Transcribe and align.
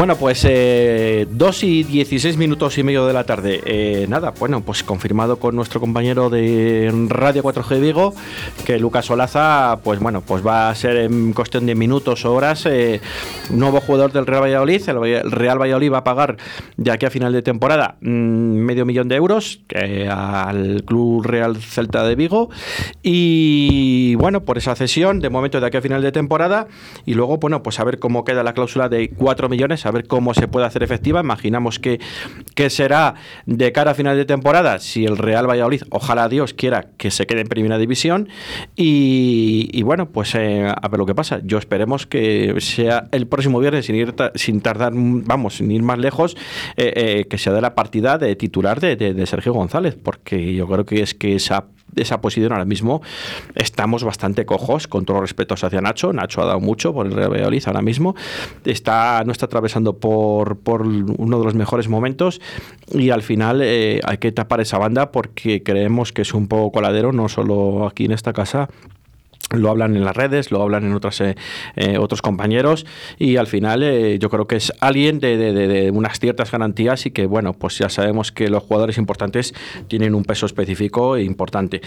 Bueno, 0.00 0.16
pues 0.16 0.46
eh, 0.48 1.26
2 1.30 1.62
y 1.62 1.82
16 1.82 2.38
minutos 2.38 2.78
y 2.78 2.82
medio 2.82 3.06
de 3.06 3.12
la 3.12 3.24
tarde. 3.24 3.60
Eh, 3.66 4.06
nada, 4.08 4.32
bueno, 4.38 4.62
pues 4.62 4.82
confirmado 4.82 5.38
con 5.38 5.54
nuestro 5.54 5.78
compañero 5.78 6.30
de 6.30 6.90
Radio 7.10 7.42
4G 7.42 7.80
Vigo 7.82 8.14
que 8.64 8.78
Lucas 8.78 9.10
Olaza, 9.10 9.78
pues 9.84 10.00
bueno, 10.00 10.22
pues 10.22 10.44
va 10.44 10.70
a 10.70 10.74
ser 10.74 10.96
en 10.96 11.34
cuestión 11.34 11.66
de 11.66 11.74
minutos 11.74 12.24
o 12.24 12.32
horas 12.32 12.64
eh, 12.64 13.02
nuevo 13.50 13.82
jugador 13.82 14.10
del 14.10 14.24
Real 14.24 14.44
Valladolid. 14.44 14.88
El 14.88 15.30
Real 15.30 15.60
Valladolid 15.60 15.92
va 15.92 15.98
a 15.98 16.04
pagar 16.04 16.38
de 16.78 16.90
aquí 16.90 17.04
a 17.04 17.10
final 17.10 17.34
de 17.34 17.42
temporada 17.42 17.96
mm, 18.00 18.06
medio 18.08 18.86
millón 18.86 19.06
de 19.06 19.16
euros 19.16 19.60
al 20.08 20.82
Club 20.86 21.26
Real 21.26 21.56
Celta 21.56 22.04
de 22.04 22.14
Vigo. 22.14 22.48
Y 23.02 24.14
bueno, 24.14 24.46
por 24.46 24.56
esa 24.56 24.74
cesión, 24.76 25.20
de 25.20 25.28
momento 25.28 25.60
de 25.60 25.66
aquí 25.66 25.76
a 25.76 25.82
final 25.82 26.00
de 26.00 26.10
temporada. 26.10 26.68
Y 27.04 27.12
luego, 27.12 27.36
bueno, 27.36 27.62
pues 27.62 27.78
a 27.80 27.84
ver 27.84 27.98
cómo 27.98 28.24
queda 28.24 28.42
la 28.42 28.54
cláusula 28.54 28.88
de 28.88 29.10
4 29.10 29.50
millones, 29.50 29.84
a 29.84 29.89
ver 29.90 30.06
cómo 30.06 30.34
se 30.34 30.48
puede 30.48 30.66
hacer 30.66 30.82
efectiva. 30.82 31.20
Imaginamos 31.20 31.78
que, 31.78 32.00
que 32.54 32.70
será 32.70 33.14
de 33.46 33.72
cara 33.72 33.92
a 33.92 33.94
final 33.94 34.16
de 34.16 34.24
temporada 34.24 34.78
si 34.78 35.04
el 35.04 35.16
Real 35.16 35.48
Valladolid, 35.48 35.82
ojalá 35.90 36.28
Dios 36.28 36.54
quiera 36.54 36.86
que 36.96 37.10
se 37.10 37.26
quede 37.26 37.40
en 37.42 37.48
primera 37.48 37.78
división. 37.78 38.28
Y, 38.76 39.68
y 39.72 39.82
bueno, 39.82 40.10
pues 40.10 40.34
eh, 40.34 40.66
a 40.66 40.88
ver 40.88 40.98
lo 40.98 41.06
que 41.06 41.14
pasa. 41.14 41.40
Yo 41.44 41.58
esperemos 41.58 42.06
que 42.06 42.54
sea 42.60 43.08
el 43.12 43.26
próximo 43.26 43.58
viernes, 43.60 43.86
sin, 43.86 43.96
ir 43.96 44.14
sin 44.34 44.60
tardar, 44.60 44.92
vamos, 44.94 45.56
sin 45.56 45.70
ir 45.70 45.82
más 45.82 45.98
lejos, 45.98 46.36
eh, 46.76 46.92
eh, 46.96 47.24
que 47.28 47.38
sea 47.38 47.52
de 47.52 47.60
la 47.60 47.74
partida 47.74 48.18
de 48.18 48.36
titular 48.36 48.80
de- 48.80 48.96
de 48.96 49.26
Sergio 49.26 49.52
González, 49.52 49.96
porque 50.02 50.54
yo 50.54 50.66
creo 50.66 50.84
que 50.84 51.02
es 51.02 51.14
que 51.14 51.34
esa 51.34 51.64
esa 51.96 52.20
posición 52.20 52.52
ahora 52.52 52.64
mismo 52.64 53.02
estamos 53.54 54.04
bastante 54.04 54.46
cojos 54.46 54.86
con 54.86 55.04
todos 55.04 55.20
los 55.20 55.30
respetos 55.30 55.64
hacia 55.64 55.80
Nacho. 55.80 56.12
Nacho 56.12 56.42
ha 56.42 56.46
dado 56.46 56.60
mucho 56.60 56.92
por 56.92 57.06
el 57.06 57.12
Real 57.12 57.30
Valladolid 57.30 57.62
ahora 57.66 57.82
mismo. 57.82 58.14
Está, 58.64 59.22
no 59.24 59.32
está 59.32 59.46
atravesando 59.46 59.98
por, 59.98 60.58
por 60.58 60.82
uno 60.82 61.38
de 61.38 61.44
los 61.44 61.54
mejores 61.54 61.88
momentos 61.88 62.40
y 62.92 63.10
al 63.10 63.22
final 63.22 63.60
eh, 63.62 64.00
hay 64.04 64.18
que 64.18 64.32
tapar 64.32 64.60
esa 64.60 64.78
banda 64.78 65.12
porque 65.12 65.62
creemos 65.62 66.12
que 66.12 66.22
es 66.22 66.34
un 66.34 66.48
poco 66.48 66.72
coladero, 66.72 67.12
no 67.12 67.28
solo 67.28 67.86
aquí 67.86 68.04
en 68.04 68.12
esta 68.12 68.32
casa, 68.32 68.68
lo 69.52 69.68
hablan 69.70 69.96
en 69.96 70.04
las 70.04 70.16
redes, 70.16 70.52
lo 70.52 70.62
hablan 70.62 70.84
en 70.84 70.92
otras, 70.94 71.20
eh, 71.20 71.34
eh, 71.74 71.98
otros 71.98 72.22
compañeros 72.22 72.86
y 73.18 73.36
al 73.36 73.48
final 73.48 73.82
eh, 73.82 74.18
yo 74.20 74.30
creo 74.30 74.46
que 74.46 74.56
es 74.56 74.72
alguien 74.80 75.18
de, 75.18 75.36
de- 75.36 75.52
de- 75.52 75.90
unas 75.90 76.20
ciertas 76.20 76.52
garantías 76.52 77.04
y 77.06 77.10
que 77.10 77.26
bueno, 77.26 77.52
pues 77.54 77.76
ya 77.78 77.88
sabemos 77.88 78.30
que 78.30 78.48
los 78.48 78.62
jugadores 78.62 78.96
importantes 78.96 79.52
tienen 79.88 80.14
un 80.14 80.22
peso 80.24 80.46
específico 80.46 81.16
e 81.16 81.24
importante. 81.24 81.80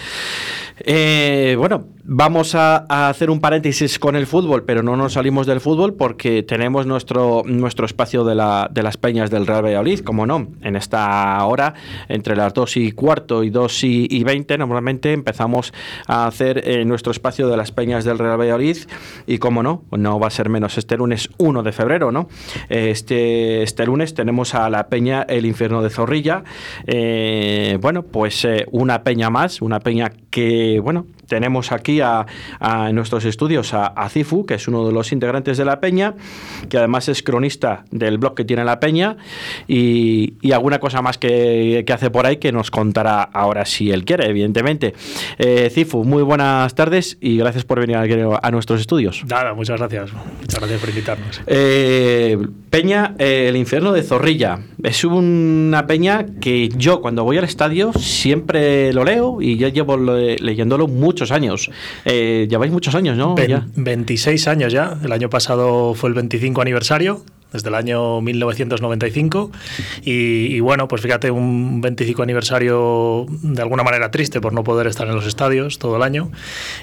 Bueno, 1.57 1.85
vamos 2.03 2.55
a, 2.55 3.07
hacer 3.09 3.29
un 3.29 3.39
paréntesis 3.39 3.97
con 3.99 4.15
el 4.15 4.27
fútbol, 4.27 4.63
pero 4.65 4.83
no 4.83 4.97
nos 4.97 5.13
salimos 5.13 5.47
del 5.47 5.61
fútbol 5.61 5.93
porque 5.93 6.43
tenemos 6.43 6.85
nuestro, 6.85 7.43
nuestro 7.45 7.85
espacio 7.85 8.23
de, 8.25 8.35
la, 8.35 8.69
de 8.71 8.83
las 8.83 8.97
peñas 8.97 9.29
del 9.29 9.47
Real 9.47 9.63
Valladolid, 9.63 9.99
como 10.01 10.25
no, 10.25 10.47
en 10.61 10.75
esta 10.75 11.43
hora, 11.45 11.73
entre 12.09 12.35
las 12.35 12.53
2 12.53 12.77
y 12.77 12.91
cuarto 12.91 13.43
y 13.43 13.49
2 13.49 13.83
y, 13.85 14.07
y 14.09 14.23
20, 14.23 14.57
normalmente 14.57 15.13
empezamos 15.13 15.73
a 16.07 16.27
hacer 16.27 16.85
nuestro 16.85 17.11
espacio 17.11 17.42
de 17.49 17.57
las 17.57 17.71
peñas 17.71 18.05
del 18.05 18.19
Real 18.19 18.39
Valladolid 18.39 18.77
y 19.27 19.37
como 19.37 19.63
no, 19.63 19.83
no 19.91 20.19
va 20.19 20.27
a 20.27 20.31
ser 20.31 20.49
menos 20.49 20.77
este 20.77 20.97
lunes 20.97 21.29
1 21.37 21.63
de 21.63 21.71
febrero, 21.71 22.11
¿no? 22.11 22.27
Este, 22.69 23.63
este 23.63 23.85
lunes 23.85 24.13
tenemos 24.13 24.55
a 24.55 24.69
la 24.69 24.87
peña 24.87 25.23
El 25.27 25.45
Infierno 25.45 25.81
de 25.81 25.89
Zorrilla, 25.89 26.43
Eh, 26.87 27.77
bueno, 27.81 28.03
pues 28.03 28.45
eh, 28.45 28.65
una 28.71 29.03
peña 29.03 29.29
más, 29.29 29.61
una 29.61 29.79
peña 29.79 30.11
que, 30.29 30.79
bueno, 30.79 31.05
tenemos 31.27 31.71
aquí 31.71 32.01
a, 32.01 32.25
a- 32.59 32.91
nuestros 32.91 33.25
estudios 33.25 33.73
a, 33.73 33.87
a 33.87 34.09
Cifu, 34.09 34.45
que 34.45 34.55
es 34.55 34.67
uno 34.67 34.85
de 34.85 34.91
los 34.93 35.11
integrantes 35.11 35.57
de 35.57 35.65
la 35.65 35.79
Peña, 35.79 36.13
que 36.69 36.77
además 36.77 37.07
es 37.09 37.23
cronista 37.23 37.85
del 37.91 38.17
blog 38.17 38.35
que 38.35 38.45
tiene 38.45 38.63
la 38.65 38.79
Peña, 38.79 39.17
y, 39.67 40.33
alguna 40.53 40.79
cosa 40.79 41.01
más 41.01 41.17
que, 41.17 41.83
que 41.87 41.93
hace 41.93 42.11
por 42.11 42.25
ahí 42.27 42.37
que 42.37 42.51
nos 42.51 42.69
contará 42.69 43.23
ahora 43.23 43.65
si 43.65 43.89
él 43.91 44.05
quiere, 44.05 44.27
evidentemente. 44.29 44.93
Eh, 45.39 45.69
Cifu, 45.73 46.03
muy 46.03 46.21
buenas 46.21 46.75
tardes 46.75 47.17
gracias 47.37 47.63
por 47.65 47.79
venir 47.79 47.97
aquí 47.97 48.13
a 48.41 48.51
nuestros 48.51 48.81
estudios. 48.81 49.23
Nada, 49.27 49.53
muchas 49.53 49.79
gracias. 49.79 50.11
Muchas 50.13 50.59
gracias 50.59 50.79
por 50.79 50.89
invitarnos. 50.89 51.41
Eh, 51.47 52.37
peña, 52.69 53.15
eh, 53.19 53.47
el 53.49 53.55
infierno 53.57 53.91
de 53.93 54.03
Zorrilla. 54.03 54.59
Es 54.81 55.03
una 55.03 55.85
peña 55.87 56.25
que 56.41 56.69
yo 56.69 57.01
cuando 57.01 57.23
voy 57.23 57.37
al 57.37 57.43
estadio 57.45 57.93
siempre 57.93 58.93
lo 58.93 59.03
leo 59.03 59.41
y 59.41 59.57
ya 59.57 59.69
llevo 59.69 59.97
le- 59.97 60.37
leyéndolo 60.37 60.87
muchos 60.87 61.31
años. 61.31 61.69
Eh, 62.05 62.47
lleváis 62.49 62.71
muchos 62.71 62.95
años, 62.95 63.17
¿no? 63.17 63.35
Ven- 63.35 63.49
Ya. 63.49 63.67
26 63.75 64.47
años 64.47 64.71
ya. 64.73 64.97
El 65.03 65.11
año 65.11 65.29
pasado 65.29 65.93
fue 65.93 66.09
el 66.09 66.15
25 66.15 66.61
aniversario, 66.61 67.23
desde 67.53 67.69
el 67.69 67.75
año 67.75 68.19
1995. 68.21 69.51
Y, 70.03 70.11
y 70.55 70.59
bueno, 70.59 70.87
pues 70.87 71.01
fíjate, 71.01 71.31
un 71.31 71.79
25 71.81 72.21
aniversario 72.23 73.25
de 73.29 73.61
alguna 73.61 73.83
manera 73.83 74.11
triste 74.11 74.41
por 74.41 74.53
no 74.53 74.63
poder 74.63 74.87
estar 74.87 75.07
en 75.07 75.15
los 75.15 75.25
estadios 75.25 75.79
todo 75.79 75.95
el 75.95 76.03
año. 76.03 76.31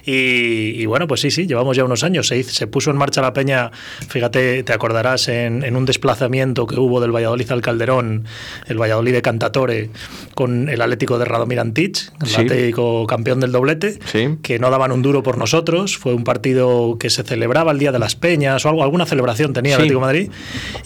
Y, 0.04 0.80
y 0.80 0.86
bueno, 0.86 1.06
pues 1.06 1.20
sí, 1.20 1.30
sí, 1.30 1.46
llevamos 1.46 1.76
ya 1.76 1.84
unos 1.84 2.02
años. 2.04 2.28
Se, 2.28 2.38
hizo- 2.38 2.52
se 2.52 2.66
puso 2.66 2.90
en 2.90 2.96
marcha 2.96 3.20
la 3.20 3.32
peña, 3.32 3.70
fíjate, 4.08 4.62
te 4.62 4.72
acordarás, 4.72 5.28
en, 5.28 5.62
en 5.64 5.76
un 5.76 5.84
desplazamiento 5.84 6.66
que 6.66 6.78
hubo 6.78 7.00
del 7.00 7.14
Valladolid 7.14 7.50
al 7.50 7.60
Calderón, 7.60 8.24
el 8.66 8.78
Valladolid 8.80 9.12
de 9.12 9.22
Cantatore, 9.22 9.90
con 10.34 10.68
el 10.68 10.80
Atlético 10.80 11.18
de 11.18 11.24
Radomir 11.24 11.60
Antich, 11.60 12.10
el 12.22 12.28
Sí. 12.28 12.40
Atlético 12.42 13.06
campeón 13.06 13.40
del 13.40 13.52
doblete 13.52 13.98
Sí. 14.06 14.36
que 14.42 14.58
no 14.58 14.70
daban 14.70 14.92
un 14.92 15.02
duro 15.02 15.22
por 15.22 15.36
nosotros. 15.36 15.96
Fue 15.98 16.14
un 16.14 16.24
partido 16.24 16.96
que 16.98 17.10
se 17.10 17.22
celebraba 17.22 17.72
el 17.72 17.78
Día 17.78 17.92
de 17.92 17.98
las 17.98 18.14
Peñas 18.16 18.64
o 18.64 18.68
algo, 18.68 18.82
alguna 18.82 19.06
celebración 19.06 19.52
tenía 19.52 19.72
el 19.72 19.76
Sí. 19.76 19.82
Atlético 19.82 20.00
de 20.00 20.06
Madrid. 20.06 20.30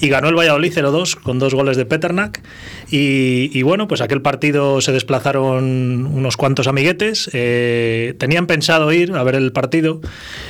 Y 0.00 0.08
ganó 0.08 0.28
el 0.28 0.34
Valladolid 0.36 0.72
0-2 0.72 1.16
con 1.22 1.38
dos 1.38 1.54
goles 1.54 1.76
de 1.76 1.86
Peternak. 1.86 2.42
Y, 2.90 3.50
y 3.52 3.62
bueno, 3.62 3.88
pues 3.88 4.00
aquel 4.00 4.22
partido 4.22 4.80
se 4.80 4.92
desplazaron 4.92 6.06
unos 6.06 6.36
cuantos 6.36 6.66
amiguetes. 6.66 7.30
eh, 7.32 8.14
tenían 8.18 8.46
pensado 8.46 8.92
ir 8.92 9.12
a 9.12 9.22
ver 9.22 9.34
el 9.34 9.52
partido. 9.52 10.00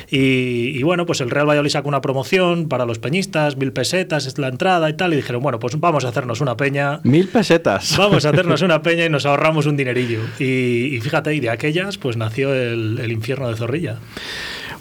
Y, 0.09 0.77
y 0.77 0.83
bueno, 0.83 1.05
pues 1.05 1.21
el 1.21 1.29
Real 1.29 1.47
Valladolid 1.47 1.71
sacó 1.71 1.87
una 1.87 2.01
promoción 2.01 2.67
para 2.67 2.85
los 2.85 2.99
peñistas, 2.99 3.57
mil 3.57 3.71
pesetas 3.71 4.25
es 4.25 4.37
la 4.37 4.47
entrada 4.47 4.89
y 4.89 4.93
tal. 4.93 5.13
Y 5.13 5.17
dijeron, 5.17 5.41
bueno, 5.41 5.59
pues 5.59 5.79
vamos 5.79 6.05
a 6.05 6.09
hacernos 6.09 6.41
una 6.41 6.57
peña. 6.57 6.99
Mil 7.03 7.27
pesetas. 7.27 7.97
Vamos 7.97 8.25
a 8.25 8.29
hacernos 8.29 8.61
una 8.63 8.81
peña 8.81 9.05
y 9.05 9.09
nos 9.09 9.25
ahorramos 9.25 9.65
un 9.65 9.77
dinerillo. 9.77 10.19
Y, 10.39 10.95
y 10.95 10.99
fíjate, 11.01 11.33
y 11.33 11.39
de 11.39 11.49
aquellas, 11.49 11.97
pues 11.97 12.17
nació 12.17 12.53
el, 12.53 12.99
el 13.01 13.11
infierno 13.11 13.49
de 13.49 13.55
Zorrilla. 13.55 13.97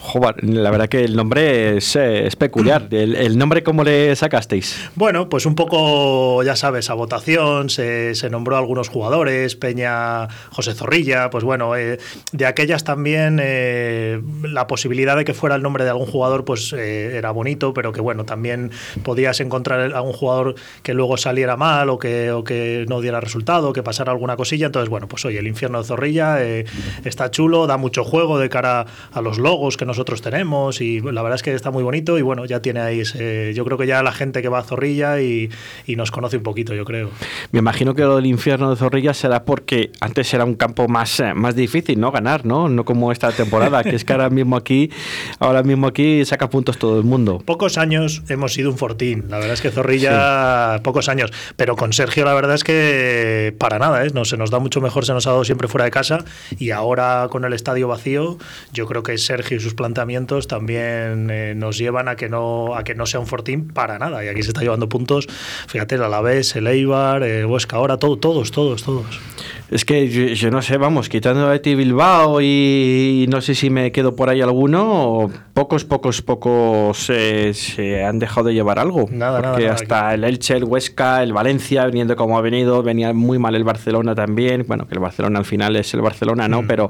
Joder, 0.06 0.44
la 0.44 0.70
verdad 0.70 0.88
que 0.88 1.02
el 1.02 1.16
nombre 1.16 1.78
es, 1.78 1.96
eh, 1.96 2.26
es 2.26 2.36
peculiar. 2.36 2.88
El, 2.94 3.16
el 3.16 3.38
nombre, 3.38 3.62
¿cómo 3.62 3.82
le 3.82 4.14
sacasteis? 4.14 4.90
Bueno, 4.94 5.28
pues 5.28 5.46
un 5.46 5.54
poco, 5.54 6.42
ya 6.42 6.54
sabes, 6.56 6.90
a 6.90 6.94
votación, 6.94 7.70
se, 7.70 8.14
se 8.14 8.28
nombró 8.28 8.56
a 8.56 8.58
algunos 8.58 8.88
jugadores, 8.88 9.56
Peña, 9.56 10.28
José 10.50 10.74
Zorrilla, 10.74 11.30
pues 11.30 11.42
bueno, 11.42 11.74
eh, 11.74 11.98
de 12.32 12.46
aquellas 12.46 12.84
también 12.84 13.40
eh, 13.42 14.20
la 14.42 14.66
posibilidad 14.66 15.16
de 15.16 15.24
que 15.24 15.34
fuera 15.34 15.56
el 15.56 15.62
nombre 15.62 15.84
de 15.84 15.90
algún 15.90 16.06
jugador, 16.06 16.44
pues 16.44 16.72
eh, 16.72 17.16
era 17.16 17.30
bonito, 17.30 17.72
pero 17.72 17.92
que 17.92 18.00
bueno, 18.00 18.24
también 18.24 18.70
podías 19.02 19.40
encontrar 19.40 19.94
a 19.94 20.02
un 20.02 20.12
jugador 20.12 20.54
que 20.82 20.94
luego 20.94 21.16
saliera 21.16 21.56
mal 21.56 21.88
o 21.88 21.98
que, 21.98 22.30
o 22.30 22.44
que 22.44 22.84
no 22.88 23.00
diera 23.00 23.20
resultado, 23.20 23.72
que 23.72 23.82
pasara 23.82 24.12
alguna 24.12 24.36
cosilla, 24.36 24.66
entonces 24.66 24.90
bueno, 24.90 25.08
pues 25.08 25.24
oye, 25.24 25.38
el 25.38 25.46
infierno 25.46 25.78
de 25.78 25.84
Zorrilla 25.84 26.42
eh, 26.42 26.66
está 27.04 27.30
chulo, 27.30 27.66
da 27.66 27.78
mucho 27.78 28.04
juego 28.04 28.38
de 28.38 28.48
cara 28.48 28.86
a 29.12 29.20
los 29.20 29.38
logos 29.38 29.76
que 29.76 29.86
nosotros 29.94 30.22
tenemos 30.22 30.80
y 30.80 31.00
la 31.00 31.22
verdad 31.22 31.36
es 31.36 31.44
que 31.44 31.54
está 31.54 31.70
muy 31.70 31.84
bonito 31.84 32.18
y 32.18 32.22
bueno, 32.22 32.46
ya 32.46 32.60
tiene 32.60 32.80
ahí 32.80 33.00
ese, 33.00 33.54
yo 33.54 33.64
creo 33.64 33.78
que 33.78 33.86
ya 33.86 34.02
la 34.02 34.10
gente 34.10 34.42
que 34.42 34.48
va 34.48 34.58
a 34.58 34.64
Zorrilla 34.64 35.20
y, 35.20 35.50
y 35.86 35.94
nos 35.94 36.10
conoce 36.10 36.36
un 36.36 36.42
poquito, 36.42 36.74
yo 36.74 36.84
creo. 36.84 37.10
Me 37.52 37.60
imagino 37.60 37.94
que 37.94 38.02
lo 38.02 38.16
del 38.16 38.26
infierno 38.26 38.70
de 38.70 38.76
Zorrilla 38.76 39.14
será 39.14 39.44
porque 39.44 39.92
antes 40.00 40.34
era 40.34 40.44
un 40.44 40.56
campo 40.56 40.88
más, 40.88 41.20
eh, 41.20 41.32
más 41.32 41.54
difícil, 41.54 42.00
¿no? 42.00 42.10
Ganar, 42.10 42.44
¿no? 42.44 42.68
No 42.68 42.84
como 42.84 43.12
esta 43.12 43.30
temporada, 43.30 43.84
que 43.84 43.94
es 43.94 44.04
que 44.04 44.12
ahora 44.12 44.30
mismo 44.30 44.56
aquí, 44.56 44.90
ahora 45.38 45.62
mismo 45.62 45.86
aquí 45.86 46.24
saca 46.24 46.50
puntos 46.50 46.76
todo 46.76 46.98
el 46.98 47.04
mundo. 47.04 47.40
Pocos 47.44 47.78
años 47.78 48.24
hemos 48.28 48.52
sido 48.52 48.70
un 48.70 48.78
fortín, 48.78 49.26
la 49.28 49.38
verdad 49.38 49.54
es 49.54 49.60
que 49.60 49.70
Zorrilla, 49.70 50.80
pocos 50.82 51.08
años, 51.08 51.32
pero 51.54 51.76
con 51.76 51.92
Sergio 51.92 52.24
la 52.24 52.34
verdad 52.34 52.56
es 52.56 52.64
que 52.64 53.54
para 53.58 53.78
nada, 53.78 54.04
¿eh? 54.04 54.10
no, 54.12 54.24
se 54.24 54.36
nos 54.36 54.50
da 54.50 54.58
mucho 54.58 54.80
mejor, 54.80 55.04
se 55.04 55.12
nos 55.12 55.28
ha 55.28 55.30
dado 55.30 55.44
siempre 55.44 55.68
fuera 55.68 55.84
de 55.84 55.92
casa 55.92 56.24
y 56.58 56.72
ahora 56.72 57.28
con 57.30 57.44
el 57.44 57.52
estadio 57.52 57.86
vacío, 57.86 58.38
yo 58.72 58.86
creo 58.86 59.04
que 59.04 59.16
Sergio 59.18 59.56
y 59.56 59.60
sus 59.60 59.74
planteamientos 59.84 60.48
también 60.48 61.28
eh, 61.30 61.52
nos 61.54 61.76
llevan 61.76 62.08
a 62.08 62.16
que 62.16 62.30
no 62.30 62.74
a 62.74 62.84
que 62.84 62.94
no 62.94 63.04
sea 63.04 63.20
un 63.20 63.26
fortín 63.26 63.68
para 63.68 63.98
nada 63.98 64.24
y 64.24 64.28
aquí 64.28 64.42
se 64.42 64.48
está 64.48 64.62
llevando 64.62 64.88
puntos, 64.88 65.26
fíjate, 65.68 65.96
el 65.96 66.02
Alavés, 66.02 66.56
el 66.56 66.66
Eibar, 66.68 67.22
el 67.22 67.44
Huesca 67.44 67.76
ahora, 67.76 67.98
todo, 67.98 68.16
todos, 68.16 68.50
todos, 68.50 68.82
todos. 68.82 69.20
Es 69.70 69.84
que 69.84 70.08
yo, 70.08 70.24
yo 70.28 70.50
no 70.50 70.62
sé, 70.62 70.78
vamos, 70.78 71.10
quitando 71.10 71.48
a 71.48 71.54
Eti 71.54 71.74
Bilbao 71.74 72.40
y 72.40 73.26
no 73.28 73.42
sé 73.42 73.54
si 73.54 73.68
me 73.68 73.92
quedo 73.92 74.16
por 74.16 74.30
ahí 74.30 74.40
alguno, 74.40 75.30
pocos, 75.52 75.84
pocos, 75.84 76.22
pocos 76.22 77.10
eh, 77.10 77.52
se 77.52 78.02
han 78.04 78.18
dejado 78.18 78.48
de 78.48 78.54
llevar 78.54 78.78
algo. 78.78 79.06
Nada, 79.10 79.40
nada, 79.40 79.52
porque 79.52 79.64
nada, 79.64 79.74
hasta 79.74 80.14
el 80.14 80.24
Elche, 80.24 80.56
el 80.56 80.64
Huesca, 80.64 81.22
el 81.22 81.34
Valencia, 81.34 81.84
viniendo 81.84 82.16
como 82.16 82.38
ha 82.38 82.40
venido, 82.40 82.82
venía 82.82 83.12
muy 83.12 83.38
mal 83.38 83.54
el 83.54 83.64
Barcelona 83.64 84.14
también. 84.14 84.64
Bueno, 84.66 84.86
que 84.86 84.94
el 84.94 85.00
Barcelona 85.00 85.40
al 85.40 85.44
final 85.44 85.76
es 85.76 85.92
el 85.92 86.00
Barcelona, 86.00 86.48
¿no? 86.48 86.62
Mm. 86.62 86.66
Pero 86.66 86.88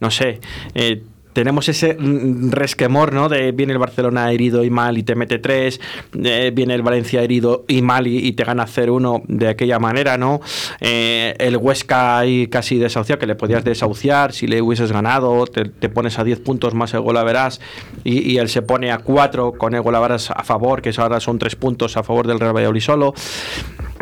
no 0.00 0.10
sé. 0.10 0.40
eh, 0.74 1.02
tenemos 1.36 1.68
ese 1.68 1.98
resquemor, 2.00 3.12
¿no? 3.12 3.28
De 3.28 3.52
viene 3.52 3.74
el 3.74 3.78
Barcelona 3.78 4.32
herido 4.32 4.64
y 4.64 4.70
mal 4.70 4.96
y 4.96 5.02
te 5.02 5.14
mete 5.14 5.38
tres, 5.38 5.82
eh, 6.24 6.50
viene 6.54 6.72
el 6.72 6.80
Valencia 6.80 7.22
herido 7.22 7.66
y 7.68 7.82
mal 7.82 8.06
y, 8.06 8.32
te 8.32 8.42
gana 8.42 8.64
0-1 8.64 9.22
de 9.28 9.48
aquella 9.48 9.78
manera, 9.78 10.16
¿no? 10.16 10.40
Eh, 10.80 11.34
el 11.38 11.58
Huesca 11.58 12.20
ahí 12.20 12.46
casi 12.46 12.78
desahuciado, 12.78 13.18
que 13.18 13.26
le 13.26 13.34
podías 13.34 13.64
desahuciar 13.64 14.32
si 14.32 14.46
le 14.46 14.62
hubieses 14.62 14.92
ganado, 14.92 15.44
te, 15.46 15.66
pones 15.90 16.18
a 16.18 16.24
10 16.24 16.40
puntos 16.40 16.72
más 16.72 16.94
el 16.94 17.02
gol 17.02 17.18
a 17.18 17.22
verás 17.22 17.60
y, 18.02 18.38
él 18.38 18.48
se 18.48 18.62
pone 18.62 18.90
a 18.90 18.96
4 18.96 19.52
con 19.58 19.74
el 19.74 19.82
gol 19.82 19.94
a 19.94 20.00
verás 20.00 20.30
a 20.30 20.42
favor, 20.42 20.80
que 20.80 20.90
ahora 20.96 21.20
son 21.20 21.38
3 21.38 21.54
puntos 21.56 21.98
a 21.98 22.02
favor 22.02 22.26
del 22.26 22.40
Real 22.40 22.56
Valladolid 22.56 22.80
solo. 22.80 23.12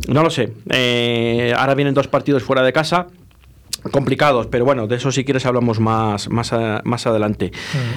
No 0.06 0.22
lo 0.22 0.30
sé. 0.30 0.52
Eh, 0.70 1.52
ahora 1.56 1.74
vienen 1.74 1.94
dos 1.94 2.06
partidos 2.06 2.44
fuera 2.44 2.62
de 2.62 2.72
casa 2.72 3.08
complicados, 3.90 4.46
pero 4.46 4.64
bueno, 4.64 4.86
de 4.86 4.96
eso 4.96 5.12
si 5.12 5.24
quieres 5.24 5.46
hablamos 5.46 5.80
más, 5.80 6.28
más, 6.28 6.52
más 6.84 7.06
adelante. 7.06 7.52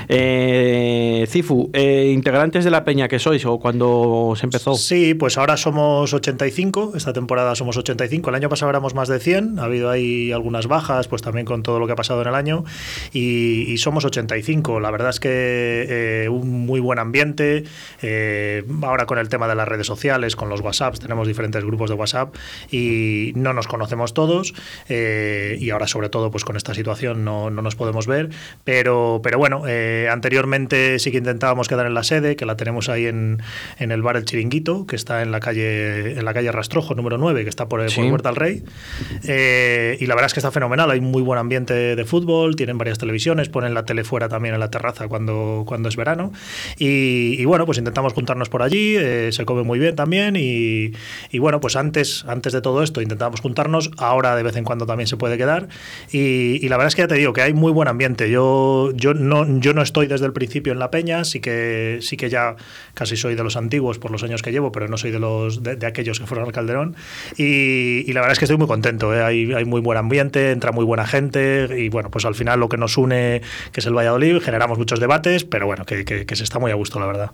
Eh, 0.08 1.26
Cifu, 1.30 1.70
eh, 1.74 2.12
integrantes 2.14 2.64
de 2.64 2.72
la 2.72 2.84
Peña 2.84 3.08
que 3.08 3.20
sois 3.20 3.46
o 3.46 3.60
cuando 3.60 4.34
se 4.36 4.46
empezó. 4.46 4.76
Sí, 4.76 5.14
pues 5.14 5.38
ahora 5.38 5.58
somos 5.58 6.14
85, 6.14 6.94
esta 6.96 7.14
temporada 7.14 7.56
somos 7.56 7.78
85, 7.78 8.30
el 8.30 8.36
año 8.36 8.50
pasado 8.50 8.70
éramos 8.70 8.94
más 8.94 9.08
de 9.08 9.20
100, 9.20 9.60
ha 9.60 9.64
habido 9.64 9.90
ahí 9.90 10.32
algunas 10.32 10.68
bajas, 10.68 11.08
pues 11.08 11.22
también 11.22 11.46
con 11.46 11.64
todo 11.64 11.80
lo 11.80 11.88
que 11.88 11.94
ha 11.94 11.96
pasado 11.96 12.22
en 12.22 12.28
el 12.28 12.36
año, 12.36 12.64
y, 13.14 13.78
somos 13.78 14.06
85, 14.06 14.80
la 14.80 14.92
verdad 14.92 15.12
es 15.12 15.20
que 15.20 15.30
eh, 15.88 16.30
un 16.30 16.66
muy 16.66 16.80
buen 16.80 17.00
ambiente, 17.00 17.64
ahora 18.82 19.06
con 19.06 19.20
el 19.20 19.30
tema 19.30 19.48
de 19.48 19.56
las 19.56 19.68
redes 19.68 19.86
sociales, 19.86 20.36
con 20.36 20.50
los 20.50 20.62
WhatsApps, 20.62 21.00
tenemos 21.00 21.28
diferentes 21.28 21.64
grupos 21.64 21.90
de 21.90 21.96
WhatsApp 21.96 22.36
y 22.72 23.34
no 23.36 23.54
nos 23.54 23.68
conocemos 23.68 24.14
todos, 24.14 24.54
y 24.90 25.70
ahora 25.70 25.77
sobre 25.86 26.10
todo 26.10 26.32
pues 26.32 26.44
con 26.44 26.56
esta 26.56 26.74
situación 26.74 27.24
no, 27.24 27.52
no 27.52 27.62
nos 27.62 27.76
podemos 27.76 28.08
ver, 28.08 28.30
pero, 28.64 29.20
pero 29.22 29.38
bueno, 29.38 29.64
eh, 29.68 30.08
anteriormente 30.12 30.98
sí 31.00 31.12
que 31.12 31.18
intentábamos 31.18 31.68
quedar 31.68 31.86
en 31.86 31.94
la 31.94 32.04
sede, 32.04 32.36
que 32.36 32.46
la 32.46 32.58
tenemos 32.58 32.90
ahí 32.90 33.06
en, 33.06 33.42
en, 33.78 33.92
el 33.92 34.02
bar 34.02 34.18
El 34.18 34.26
Chiringuito, 34.26 34.88
que 34.88 34.96
está 34.96 35.22
en 35.22 35.32
la 35.32 35.40
calle 35.40 36.18
en 36.18 36.26
la 36.26 36.34
calle 36.34 36.52
Rastrojo, 36.52 36.96
número 36.96 37.18
9, 37.18 37.44
que 37.44 37.50
está 37.50 37.68
por, 37.68 37.86
por 37.94 38.06
Huerta 38.06 38.30
al 38.30 38.36
Rey, 38.36 38.64
eh, 39.26 39.98
y 40.00 40.06
la 40.08 40.16
verdad 40.16 40.28
es 40.28 40.34
que 40.34 40.40
está 40.40 40.52
fenomenal, 40.52 40.90
hay 40.90 41.02
muy 41.02 41.22
buen 41.22 41.38
ambiente 41.38 41.96
de 41.96 42.06
fútbol, 42.06 42.56
tienen 42.56 42.78
varias 42.78 42.98
televisiones, 42.98 43.50
ponen 43.50 43.74
la 43.74 43.86
tele 43.86 44.04
fuera 44.04 44.30
también 44.30 44.54
en 44.54 44.60
la 44.60 44.72
terraza 44.72 45.08
cuando, 45.08 45.64
cuando 45.68 45.90
es 45.90 45.96
verano, 45.96 46.32
y, 46.78 47.44
bueno, 47.46 47.66
pues 47.66 47.78
intentamos 47.78 48.14
juntarnos 48.14 48.50
por 48.50 48.64
allí, 48.64 48.96
eh, 48.98 49.30
se 49.32 49.46
come 49.46 49.64
muy 49.64 49.80
bien 49.80 49.96
también, 49.96 50.36
y, 50.36 50.94
y 51.32 51.40
bueno, 51.40 51.60
pues 51.60 51.76
antes, 51.76 52.26
antes 52.28 52.54
de 52.54 52.62
todo 52.62 52.84
esto 52.84 53.02
intentábamos 53.02 53.42
juntarnos, 53.42 53.92
ahora 53.98 54.36
de 54.36 54.44
vez 54.44 54.56
en 54.56 54.64
cuando 54.64 54.86
también 54.86 55.08
se 55.08 55.18
puede 55.18 55.38
quedar, 55.38 55.67
y, 56.12 56.68
la 56.68 56.78
verdad 56.78 56.88
es 56.88 56.96
que 56.96 57.04
ya 57.04 57.08
te 57.08 57.16
digo 57.16 57.34
que 57.34 57.42
hay 57.42 57.54
muy 57.54 57.72
buen 57.72 57.88
ambiente. 57.88 58.30
Yo, 58.30 58.92
yo, 58.94 59.14
no, 59.14 59.60
yo 59.60 59.74
no 59.74 59.82
estoy 59.82 60.08
desde 60.08 60.26
el 60.26 60.34
principio 60.34 60.74
en 60.74 60.80
la 60.80 60.92
peña, 60.92 61.24
sí 61.24 61.40
que, 61.40 62.00
sí 62.02 62.18
que 62.18 62.30
ya 62.30 62.56
casi 62.94 63.16
soy 63.16 63.36
de 63.36 63.44
los 63.44 63.56
antiguos 63.56 64.00
por 64.00 64.12
los 64.12 64.24
años 64.24 64.42
que 64.42 64.52
llevo, 64.52 64.72
pero 64.72 64.88
no 64.88 64.98
soy 64.98 65.12
de, 65.12 65.20
los, 65.20 65.64
de, 65.64 65.86
aquellos 65.86 66.20
que 66.20 66.26
fueron 66.26 66.46
al 66.46 66.52
Calderón. 66.52 66.96
Y, 67.38 68.12
la 68.14 68.22
verdad 68.22 68.34
es 68.34 68.40
que 68.40 68.46
estoy 68.46 68.58
muy 68.58 68.68
contento. 68.68 69.14
¿eh? 69.14 69.22
Hay, 69.22 69.54
hay 69.54 69.66
muy 69.66 69.82
buen 69.82 69.98
ambiente, 69.98 70.52
entra 70.52 70.72
muy 70.72 70.86
buena 70.86 71.06
gente 71.06 71.68
y 71.78 71.90
bueno, 71.90 72.10
pues 72.10 72.26
al 72.26 72.36
final 72.36 72.60
lo 72.60 72.70
que 72.70 72.78
nos 72.78 72.98
une, 72.98 73.42
que 73.72 73.80
es 73.80 73.86
el 73.86 73.94
Valladolid, 73.94 74.40
generamos 74.40 74.78
muchos 74.78 75.00
debates, 75.00 75.44
pero 75.44 75.66
bueno, 75.66 75.86
que, 75.86 76.06
que, 76.06 76.36
se 76.36 76.44
está 76.44 76.60
muy 76.60 76.72
a 76.72 76.76
gusto, 76.76 77.00
la 77.00 77.08
verdad. 77.08 77.32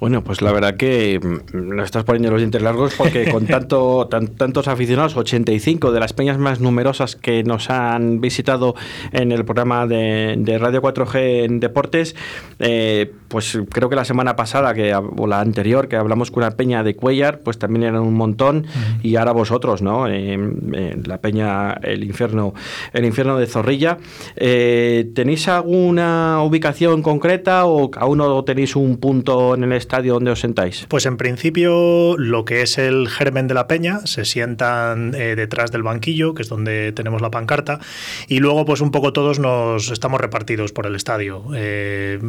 Bueno, 0.00 0.22
pues 0.24 0.42
la 0.42 0.52
verdad 0.52 0.76
que 0.76 1.20
mm, 1.22 1.76
no 1.76 1.84
estás 1.84 2.04
poniendo 2.04 2.30
los 2.30 2.40
dientes 2.40 2.62
largos 2.62 2.94
porque 2.94 3.30
con 3.30 3.46
tanto, 3.46 4.08
tantos 4.08 4.68
aficionados, 4.68 5.16
85 5.16 5.92
de 5.92 6.00
las 6.00 6.12
peñas 6.12 6.38
más 6.38 6.60
numerosas 6.60 7.16
que 7.16 7.43
nos 7.44 7.70
han 7.70 8.20
visitado 8.20 8.74
en 9.12 9.32
el 9.32 9.44
programa 9.44 9.86
de, 9.86 10.58
Radio 10.58 10.82
4G 10.82 11.44
en 11.44 11.60
Deportes, 11.60 12.16
eh, 12.58 13.12
pues 13.34 13.58
creo 13.68 13.88
que 13.88 13.96
la 13.96 14.04
semana 14.04 14.36
pasada 14.36 14.72
que, 14.74 14.94
o 14.94 15.26
la 15.26 15.40
anterior 15.40 15.88
que 15.88 15.96
hablamos 15.96 16.30
con 16.30 16.44
una 16.44 16.52
peña 16.52 16.84
de 16.84 16.94
Cuellar, 16.94 17.40
pues 17.40 17.58
también 17.58 17.82
eran 17.82 18.02
un 18.02 18.14
montón 18.14 18.64
y 19.02 19.16
ahora 19.16 19.32
vosotros, 19.32 19.82
¿no? 19.82 20.06
la 20.06 21.20
peña 21.20 21.72
El 21.82 22.04
Infierno, 22.04 22.54
el 22.92 23.04
Infierno 23.04 23.36
de 23.36 23.48
Zorrilla. 23.48 23.98
Eh, 24.36 25.10
¿Tenéis 25.16 25.48
alguna 25.48 26.42
ubicación 26.44 27.02
concreta 27.02 27.66
o 27.66 27.90
aún 27.96 28.18
no 28.18 28.44
tenéis 28.44 28.76
un 28.76 28.98
punto 28.98 29.56
en 29.56 29.64
el 29.64 29.72
estadio 29.72 30.14
donde 30.14 30.30
os 30.30 30.38
sentáis? 30.38 30.86
Pues 30.88 31.04
en 31.04 31.16
principio 31.16 32.16
lo 32.16 32.44
que 32.44 32.62
es 32.62 32.78
el 32.78 33.08
germen 33.08 33.48
de 33.48 33.54
la 33.54 33.66
peña 33.66 34.06
se 34.06 34.24
sientan 34.24 35.12
eh, 35.16 35.34
detrás 35.34 35.72
del 35.72 35.82
banquillo, 35.82 36.34
que 36.34 36.42
es 36.42 36.48
donde 36.48 36.92
tenemos 36.92 37.20
la 37.20 37.32
pancarta, 37.32 37.80
y 38.28 38.38
luego 38.38 38.64
pues 38.64 38.80
un 38.80 38.92
poco 38.92 39.12
todos 39.12 39.40
nos 39.40 39.90
estamos 39.90 40.20
repartidos 40.20 40.70
por 40.70 40.86
el 40.86 40.94
estadio. 40.94 41.42
Eh, 41.56 42.20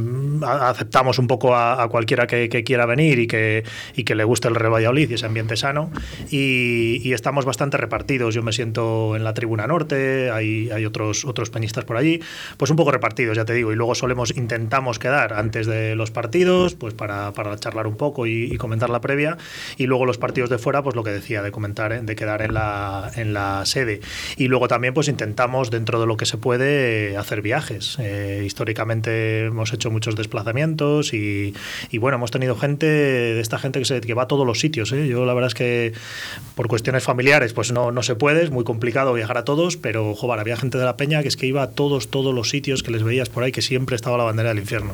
aceptamos 0.95 1.19
un 1.19 1.27
poco 1.27 1.53
a, 1.53 1.85
cualquiera 1.89 2.25
que, 2.25 2.47
quiera 2.63 2.85
venir 2.85 3.19
y 3.19 3.27
que, 3.27 3.65
y 3.97 4.05
que 4.05 4.15
le 4.15 4.23
guste 4.23 4.47
el 4.47 4.55
Real 4.55 4.73
Valladolid 4.73 5.09
y 5.09 5.15
ese 5.15 5.25
ambiente 5.25 5.57
sano, 5.57 5.91
y, 6.31 7.11
estamos 7.11 7.45
bastante 7.45 7.77
repartidos. 7.77 8.33
Yo 8.33 8.43
me 8.43 8.51
siento 8.51 9.15
en 9.15 9.23
la 9.23 9.33
tribuna 9.33 9.67
norte, 9.67 10.31
hay, 10.31 10.69
hay 10.69 10.85
otros, 10.85 11.25
otros 11.25 11.49
peñistas 11.49 11.85
por 11.85 11.97
allí, 11.97 12.21
pues 12.57 12.71
un 12.71 12.77
poco 12.77 12.91
repartidos, 12.91 13.35
ya 13.35 13.45
te 13.45 13.53
digo, 13.53 13.73
y 13.73 13.75
luego 13.75 13.95
solemos, 13.95 14.35
intentamos 14.35 14.99
quedar 14.99 15.33
antes 15.33 15.65
de 15.65 15.95
los 15.95 16.11
partidos, 16.11 16.75
pues 16.75 16.93
para, 16.93 17.33
para 17.33 17.57
charlar 17.57 17.87
un 17.87 17.97
poco 17.97 18.25
y, 18.25 18.55
comentar 18.57 18.89
la 18.89 19.01
previa, 19.01 19.37
y 19.77 19.87
luego 19.87 20.05
los 20.05 20.17
partidos 20.17 20.49
de 20.49 20.57
fuera, 20.57 20.81
pues 20.81 20.95
lo 20.95 21.03
que 21.03 21.11
decía, 21.11 21.41
de 21.41 21.51
comentar, 21.51 22.03
de 22.03 22.15
quedar 22.15 22.41
en 22.41 22.53
la, 22.53 23.11
en 23.15 23.33
la 23.33 23.65
sede. 23.65 23.99
Y 24.37 24.47
luego 24.47 24.69
también 24.69 24.93
pues 24.93 25.09
intentamos, 25.09 25.71
dentro 25.71 25.99
de 25.99 26.07
lo 26.07 26.15
que 26.15 26.25
se 26.25 26.37
puede, 26.37 27.17
hacer 27.17 27.41
viajes. 27.41 27.97
Eh, 27.99 28.43
históricamente 28.45 29.45
hemos 29.45 29.73
hecho 29.73 29.91
muchos 29.91 30.15
desplazamientos 30.15 30.74
y, 31.13 31.53
bueno, 31.97 32.17
hemos 32.17 32.31
tenido 32.31 32.55
gente, 32.55 32.85
de 32.85 33.39
esta 33.39 33.57
gente 33.57 33.79
que, 33.79 33.85
se, 33.85 34.01
que 34.01 34.13
va 34.13 34.23
a 34.23 34.27
todos 34.27 34.45
los 34.45 34.59
sitios. 34.59 34.91
¿eh? 34.91 35.07
Yo 35.07 35.25
la 35.25 35.33
verdad 35.33 35.47
es 35.47 35.53
que 35.53 35.93
por 36.55 36.67
cuestiones 36.67 37.03
familiares 37.03 37.53
pues 37.53 37.71
no, 37.71 37.91
no 37.91 38.03
se 38.03 38.15
puede, 38.15 38.43
es 38.43 38.51
muy 38.51 38.63
complicado 38.63 39.13
viajar 39.13 39.37
a 39.37 39.45
todos, 39.45 39.77
pero 39.77 40.13
joder, 40.15 40.39
había 40.39 40.57
gente 40.57 40.77
de 40.77 40.85
la 40.85 40.97
peña 40.97 41.21
que 41.21 41.27
es 41.27 41.37
que 41.37 41.45
iba 41.45 41.63
a 41.63 41.71
todos, 41.71 42.09
todos 42.09 42.33
los 42.33 42.49
sitios 42.49 42.83
que 42.83 42.91
les 42.91 43.03
veías 43.03 43.29
por 43.29 43.43
ahí, 43.43 43.51
que 43.51 43.61
siempre 43.61 43.95
estaba 43.95 44.17
la 44.17 44.23
bandera 44.23 44.49
del 44.49 44.59
infierno. 44.59 44.93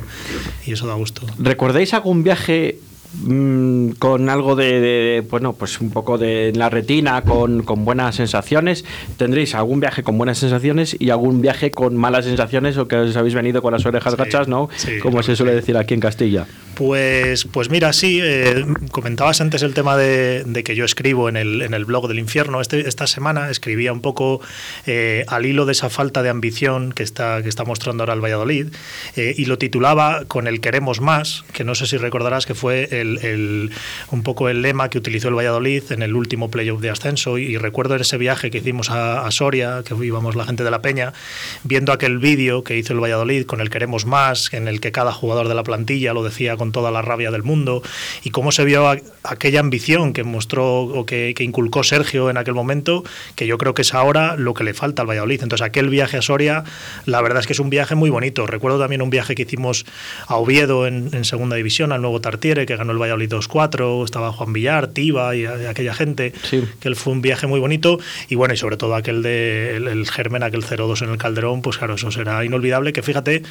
Y 0.65 0.73
eso 0.73 0.87
da 0.87 0.93
gusto. 0.93 1.25
¿Recordáis 1.37 1.93
algún 1.93 2.23
viaje 2.23 2.79
Mm, 3.13 3.91
con 3.99 4.29
algo 4.29 4.55
de, 4.55 5.25
bueno, 5.29 5.53
pues 5.53 5.81
un 5.81 5.91
poco 5.91 6.17
de 6.17 6.53
la 6.55 6.69
retina, 6.69 7.21
con, 7.23 7.63
buenas 7.83 8.15
sensaciones. 8.15 8.85
Tendréis 9.17 9.53
algún 9.55 9.79
viaje 9.79 10.03
con 10.03 10.17
buenas 10.17 10.37
sensaciones 10.37 10.95
y 10.97 11.09
algún 11.09 11.41
viaje 11.41 11.71
con 11.71 11.97
malas 11.97 12.25
sensaciones 12.25 12.77
o 12.77 12.87
que 12.87 12.95
os 12.95 13.15
habéis 13.15 13.35
venido 13.35 13.61
con 13.61 13.73
las 13.73 13.85
orejas 13.85 14.15
gachas, 14.15 14.47
¿no? 14.47 14.69
Como 15.01 15.23
se 15.23 15.35
suele 15.35 15.53
decir 15.53 15.77
aquí 15.77 15.93
en 15.93 15.99
Castilla. 15.99 16.47
Pues, 16.75 17.45
pues 17.45 17.69
mira, 17.69 17.91
sí, 17.91 18.19
eh, 18.23 18.65
comentabas 18.91 19.41
antes 19.41 19.61
el 19.61 19.73
tema 19.73 19.97
de, 19.97 20.63
que 20.65 20.75
yo 20.75 20.85
escribo 20.85 21.27
en 21.27 21.35
el, 21.35 21.61
en 21.61 21.73
el 21.73 21.85
blog 21.85 22.07
del 22.07 22.19
infierno. 22.19 22.61
Este, 22.61 22.87
esta 22.87 23.07
semana 23.07 23.49
escribía 23.49 23.91
un 23.91 24.01
poco 24.01 24.41
eh, 24.85 25.25
al 25.27 25.45
hilo 25.45 25.65
de 25.65 25.73
esa 25.73 25.89
falta 25.89 26.23
de 26.23 26.29
ambición 26.29 26.91
que 26.93 27.03
está, 27.03 27.41
que 27.43 27.49
está 27.49 27.65
mostrando 27.65 28.03
ahora 28.03 28.13
el 28.13 28.21
Valladolid 28.21 28.67
eh, 29.15 29.33
y 29.37 29.45
lo 29.45 29.57
titulaba 29.57 30.25
con 30.25 30.47
el 30.47 30.61
queremos 30.61 31.01
más, 31.01 31.43
que 31.51 31.63
no 31.63 31.75
sé 31.75 31.87
si 31.87 31.97
recordarás 31.97 32.45
que 32.45 32.55
fue 32.55 32.87
el, 32.91 33.71
un 34.09 34.23
poco 34.23 34.47
el 34.47 34.61
lema 34.61 34.89
que 34.89 34.97
utilizó 34.97 35.27
el 35.27 35.35
Valladolid 35.35 35.91
en 35.91 36.03
el 36.03 36.15
último 36.15 36.49
playoff 36.49 36.81
de 36.81 36.89
ascenso. 36.89 37.37
Y, 37.37 37.57
recuerdo 37.57 37.95
en 37.95 38.01
ese 38.01 38.17
viaje 38.17 38.49
que 38.49 38.59
hicimos 38.59 38.89
a, 38.89 39.29
Soria, 39.31 39.83
que 39.85 39.93
íbamos 40.03 40.35
la 40.35 40.45
gente 40.45 40.63
de 40.63 40.71
la 40.71 40.81
Peña, 40.81 41.13
viendo 41.63 41.91
aquel 41.91 42.17
vídeo 42.17 42.63
que 42.63 42.77
hizo 42.77 42.93
el 42.93 42.99
Valladolid 42.99 43.45
con 43.45 43.61
el 43.61 43.69
queremos 43.69 44.05
más, 44.05 44.51
en 44.53 44.67
el 44.67 44.79
que 44.79 44.91
cada 44.91 45.11
jugador 45.11 45.47
de 45.47 45.55
la 45.55 45.63
plantilla 45.63 46.13
lo 46.13 46.23
decía 46.23 46.57
con 46.61 46.71
toda 46.71 46.91
la 46.91 47.01
rabia 47.01 47.31
del 47.31 47.41
mundo, 47.41 47.81
y 48.23 48.29
cómo 48.29 48.51
se 48.51 48.63
vio 48.65 48.87
aquella 49.23 49.59
ambición 49.61 50.13
que 50.13 50.23
mostró 50.23 50.81
o 50.81 51.07
que, 51.07 51.33
inculcó 51.39 51.83
Sergio 51.83 52.29
en 52.29 52.37
aquel 52.37 52.53
momento, 52.53 53.03
que 53.35 53.47
yo 53.47 53.57
creo 53.57 53.73
que 53.73 53.81
es 53.81 53.95
ahora 53.95 54.35
lo 54.35 54.53
que 54.53 54.63
le 54.63 54.75
falta 54.75 55.01
al 55.01 55.09
Valladolid. 55.09 55.41
Entonces, 55.41 55.65
aquel 55.65 55.89
viaje 55.89 56.17
a 56.17 56.21
Soria, 56.21 56.63
la 57.07 57.19
verdad 57.23 57.39
es 57.39 57.47
que 57.47 57.53
es 57.53 57.59
un 57.59 57.71
viaje 57.71 57.95
muy 57.95 58.11
bonito. 58.11 58.45
Recuerdo 58.45 58.77
también 58.77 59.01
un 59.01 59.09
viaje 59.09 59.33
que 59.33 59.41
hicimos 59.41 59.87
a 60.27 60.35
Oviedo 60.35 60.85
en, 60.85 61.09
en 61.13 61.25
segunda 61.25 61.55
división, 61.55 61.91
al 61.91 62.01
nuevo 62.01 62.21
Tartiere, 62.21 62.67
que 62.67 62.75
ganó 62.75 62.91
el 62.91 63.01
Valladolid 63.01 63.33
2-4, 63.33 64.05
estaba 64.05 64.31
Juan 64.31 64.53
Villar, 64.53 64.89
Tiba 64.89 65.35
y, 65.35 65.47
aquella 65.47 65.95
gente, 65.95 66.31
que 66.51 66.87
él 66.87 66.95
fue 66.95 67.13
un 67.13 67.23
viaje 67.23 67.47
muy 67.47 67.59
bonito 67.59 67.99
y 68.29 68.35
bueno, 68.35 68.53
y 68.53 68.57
sobre 68.57 68.77
todo 68.77 68.93
aquel 68.93 69.23
de 69.23 69.77
el, 69.77 70.05
Germen, 70.07 70.43
aquel 70.43 70.63
0-2 70.63 71.01
en 71.01 71.09
el 71.09 71.17
Calderón, 71.17 71.63
pues 71.63 71.79
claro, 71.79 71.95
eso 71.95 72.11
será 72.11 72.45
inolvidable, 72.45 72.93
que 72.93 73.01
fíjate 73.01 73.41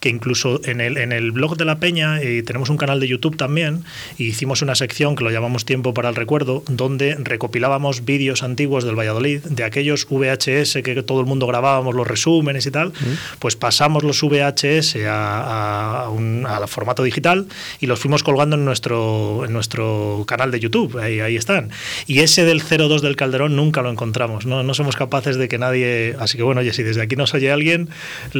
que 0.00 0.08
incluso 0.08 0.60
en 0.64 0.80
el, 0.80 0.98
en 0.98 1.12
el 1.12 1.32
blog 1.32 1.56
de 1.56 1.64
la 1.64 1.78
Peña 1.78 2.20
eh, 2.20 2.42
tenemos 2.54 2.70
un 2.70 2.76
canal 2.76 3.00
de 3.00 3.06
YouTube 3.08 3.36
también 3.36 3.84
y 4.16 4.24
hicimos 4.24 4.62
una 4.62 4.74
sección 4.74 5.16
que 5.16 5.24
lo 5.24 5.30
llamamos 5.30 5.64
Tiempo 5.64 5.92
para 5.92 6.08
el 6.08 6.14
Recuerdo, 6.14 6.62
donde 6.68 7.16
recopilábamos 7.18 8.04
vídeos 8.04 8.42
antiguos 8.42 8.84
del 8.84 8.96
Valladolid, 8.96 9.40
de 9.42 9.64
aquellos 9.64 10.06
VHS 10.08 10.78
que 10.84 11.02
todo 11.02 11.20
el 11.20 11.26
mundo 11.26 11.46
grabábamos, 11.46 11.94
los 11.94 12.06
resúmenes 12.06 12.66
y 12.66 12.70
tal, 12.70 12.92
pues 13.38 13.56
pasamos 13.56 14.02
los 14.02 14.22
VHS 14.22 15.04
a, 15.06 16.04
a, 16.04 16.08
un, 16.08 16.46
a 16.46 16.66
formato 16.66 17.02
digital 17.02 17.46
y 17.80 17.86
los 17.86 17.98
fuimos 18.00 18.22
colgando 18.22 18.56
en 18.56 18.64
nuestro, 18.64 19.44
en 19.44 19.52
nuestro 19.52 20.24
canal 20.26 20.50
de 20.50 20.60
YouTube, 20.60 20.98
ahí, 20.98 21.20
ahí 21.20 21.36
están. 21.36 21.70
Y 22.06 22.20
ese 22.20 22.44
del 22.44 22.62
02 22.62 23.02
del 23.02 23.16
Calderón 23.16 23.56
nunca 23.56 23.82
lo 23.82 23.90
encontramos, 23.90 24.46
no, 24.46 24.62
no 24.62 24.74
somos 24.74 24.96
capaces 24.96 25.36
de 25.36 25.48
que 25.48 25.58
nadie, 25.58 26.16
así 26.18 26.36
que 26.36 26.42
bueno, 26.42 26.60
oye, 26.62 26.72
si 26.72 26.82
desde 26.82 27.02
aquí 27.02 27.16
nos 27.16 27.34
oye 27.34 27.50
alguien, 27.52 27.90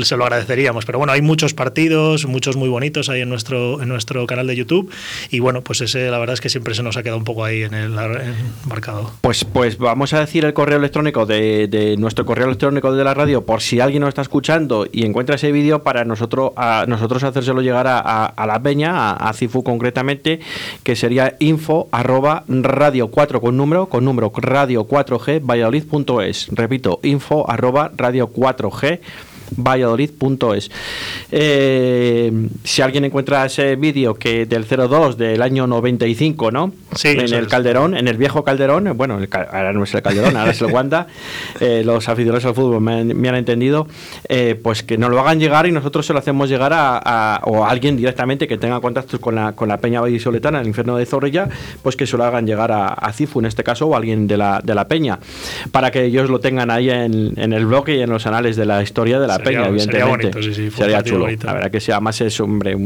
se 0.03 0.17
lo 0.17 0.25
agradeceríamos, 0.25 0.85
pero 0.85 0.99
bueno, 0.99 1.13
hay 1.13 1.21
muchos 1.21 1.35
muchos 1.35 1.53
partidos, 1.53 2.27
muchos 2.27 2.57
muy 2.57 2.71
bonitos 2.71 3.11
ahí 3.11 3.21
en 3.21 3.29
nuestro, 3.29 3.83
en 3.83 3.89
nuestro 3.89 4.04
canal 4.27 4.47
de 4.47 4.57
YouTube. 4.57 4.91
Y 5.31 5.41
bueno, 5.41 5.63
pues 5.63 5.81
ese 5.81 6.11
la 6.11 6.19
verdad 6.19 6.35
es 6.35 6.41
que 6.41 6.49
siempre 6.49 6.75
se 6.75 6.83
nos 6.83 6.97
ha 6.97 7.03
quedado 7.03 7.19
un 7.19 7.25
poco 7.25 7.45
ahí 7.45 7.63
en 7.63 7.75
el, 7.75 7.95
marcado. 8.67 9.13
Pues, 9.21 9.45
pues 9.45 9.79
vamos 9.79 10.13
a 10.13 10.21
decir 10.21 10.45
el 10.45 10.55
correo 10.55 10.79
electrónico 10.79 11.27
de, 11.27 11.97
nuestro 11.99 12.25
correo 12.25 12.47
electrónico 12.47 12.93
de 12.93 13.05
la 13.05 13.15
radio, 13.15 13.45
por 13.45 13.61
si 13.61 13.81
alguien 13.81 14.01
nos 14.01 14.09
está 14.09 14.23
escuchando 14.23 14.87
y 14.91 15.05
encuentra 15.05 15.37
ese 15.37 15.53
vídeo 15.53 15.83
para 15.83 16.05
nosotros, 16.05 16.53
a, 16.57 16.85
nosotros 16.89 17.23
hacérselo 17.23 17.63
llegar 17.63 17.87
a, 17.89 18.47
la 18.47 18.63
peña, 18.63 19.13
a, 19.13 19.33
Cifu 19.33 19.63
concretamente, 19.63 20.41
que 20.83 20.97
sería 20.97 21.37
info 21.39 21.89
arroba 21.91 22.45
radio 22.49 23.09
4 23.09 23.41
con 23.41 23.57
número, 23.57 23.89
con 23.89 24.05
número 24.05 24.33
radio 24.37 24.87
4G 24.87 25.41
valladolid.es. 25.43 26.49
Repito, 26.53 27.01
info 27.03 27.49
arroba 27.51 27.91
radio 27.97 28.29
4G 28.29 29.01
valladolid.es. 29.57 30.71
Eh, 31.31 32.33
si 32.63 32.83
alguien 32.83 33.05
encuentra 33.05 33.45
ese 33.47 33.77
vídeo 33.77 34.15
que 34.15 34.47
del 34.47 34.65
02 34.65 35.17
del 35.17 35.43
año 35.43 35.67
95, 35.67 36.51
¿no? 36.51 36.73
Sí, 36.95 37.09
en 37.09 37.33
el 37.33 37.49
Calderón, 37.49 37.97
en 37.97 38.09
el 38.09 38.17
viejo 38.17 38.45
Calderón, 38.45 38.97
bueno, 38.97 39.19
ahora 39.33 39.73
no 39.73 39.85
es 39.85 39.95
el 39.95 40.03
Calderón, 40.03 40.37
ahora 40.37 40.53
es 40.53 40.61
el 40.61 40.73
Wanda, 40.73 41.07
eh, 41.61 41.83
los 41.85 42.09
aficionados 42.09 42.45
al 42.45 42.55
fútbol 42.55 42.81
me, 42.81 43.29
han 43.29 43.35
entendido, 43.35 43.87
eh, 44.29 44.59
pues 44.61 44.83
que 44.83 44.99
nos 44.99 45.11
lo 45.11 45.21
hagan 45.21 45.41
llegar 45.41 45.67
y 45.67 45.73
nosotros 45.73 46.07
se 46.07 46.13
lo 46.13 46.19
hacemos 46.19 46.49
llegar 46.49 46.73
a, 46.75 47.41
o 47.45 47.65
a 47.65 47.71
alguien 47.71 47.97
directamente 47.97 48.47
que 48.47 48.59
tenga 48.59 48.81
contactos 48.81 49.21
con 49.21 49.35
la, 49.35 49.53
con 49.53 49.69
la 49.69 49.79
Peña 49.79 50.01
Vallisoletana, 50.01 50.61
el 50.61 50.67
infierno 50.67 50.97
de 50.97 51.07
Zorrilla, 51.07 51.49
pues 51.83 51.97
que 51.97 52.07
se 52.07 52.17
lo 52.17 52.25
hagan 52.25 52.47
llegar 52.47 52.73
a, 52.73 53.13
Cifu 53.15 53.39
en 53.39 53.47
este 53.47 53.63
caso 53.63 53.87
o 53.87 53.95
a 53.95 53.99
alguien 53.99 54.27
de 54.27 54.37
la, 54.37 54.61
de 54.63 54.75
la 54.75 54.89
Peña, 54.89 55.21
para 55.71 55.93
que 55.93 56.05
ellos 56.05 56.29
lo 56.31 56.41
tengan 56.41 56.71
ahí 56.71 56.91
en, 56.91 57.35
en 57.37 57.53
el 57.53 57.67
blog 57.67 57.89
y 57.91 58.01
en 58.01 58.11
los 58.11 58.27
anales 58.27 58.57
de 58.57 58.67
la 58.67 58.83
historia 58.83 59.21
de 59.21 59.27
la 59.27 59.39
sería, 59.45 59.67
evidentemente. 59.67 59.93
Sería, 59.93 60.05
bonito, 60.07 60.43
sí, 60.43 60.55
sí, 60.55 60.71
sería 60.71 61.03
chulo. 61.03 61.29
La 61.43 61.53
verdad 61.53 61.71
que 61.71 61.81
sea 61.81 62.01
más 62.01 62.21
es, 62.21 62.41
hombre, 62.41 62.77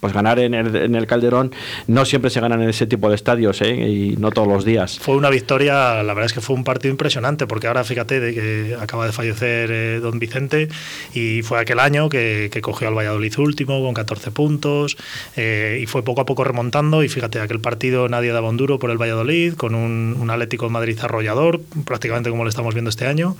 pues 0.00 0.12
ganar 0.12 0.38
en 0.38 0.54
el, 0.54 0.74
en 0.74 0.94
el, 0.94 1.06
Calderón 1.06 1.52
no 1.86 2.04
siempre 2.04 2.30
se 2.30 2.40
ganan 2.40 2.62
en 2.62 2.68
ese 2.68 2.86
tipo 2.86 3.08
de 3.08 3.14
estadios, 3.14 3.60
¿eh? 3.62 3.74
y 3.74 4.16
no 4.16 4.30
todos 4.30 4.48
los 4.48 4.64
días. 4.64 4.98
Fue 4.98 5.16
una 5.16 5.30
victoria, 5.30 6.02
la 6.02 6.14
verdad 6.14 6.26
es 6.26 6.32
que 6.32 6.40
fue 6.40 6.56
un 6.56 6.64
partido 6.64 6.90
impresionante, 6.90 7.46
porque 7.46 7.66
ahora 7.66 7.84
fíjate 7.84 8.20
de 8.20 8.34
que 8.34 8.76
acaba 8.80 9.06
de 9.06 9.12
fallecer 9.12 9.70
eh, 9.70 10.00
don 10.00 10.18
Vicente, 10.18 10.68
y 11.14 11.42
fue 11.42 11.60
aquel 11.60 11.78
año 11.78 12.08
que, 12.08 12.48
que, 12.52 12.60
cogió 12.60 12.88
al 12.88 12.94
Valladolid 12.94 13.32
último 13.38 13.82
con 13.82 13.94
14 13.94 14.30
puntos, 14.30 14.96
eh, 15.36 15.80
y 15.82 15.86
fue 15.86 16.02
poco 16.02 16.20
a 16.20 16.26
poco 16.26 16.44
remontando, 16.44 17.02
y 17.02 17.08
fíjate, 17.08 17.40
aquel 17.40 17.60
partido 17.60 18.08
nadie 18.08 18.32
daba 18.32 18.48
un 18.48 18.56
duro 18.56 18.78
por 18.78 18.90
el 18.90 19.00
Valladolid, 19.00 19.54
con 19.54 19.74
un, 19.74 20.16
un 20.18 20.30
Atlético 20.30 20.66
de 20.66 20.72
Madrid 20.72 20.98
arrollador, 21.00 21.60
prácticamente 21.84 22.30
como 22.30 22.44
lo 22.44 22.50
estamos 22.50 22.74
viendo 22.74 22.90
este 22.90 23.06
año, 23.06 23.36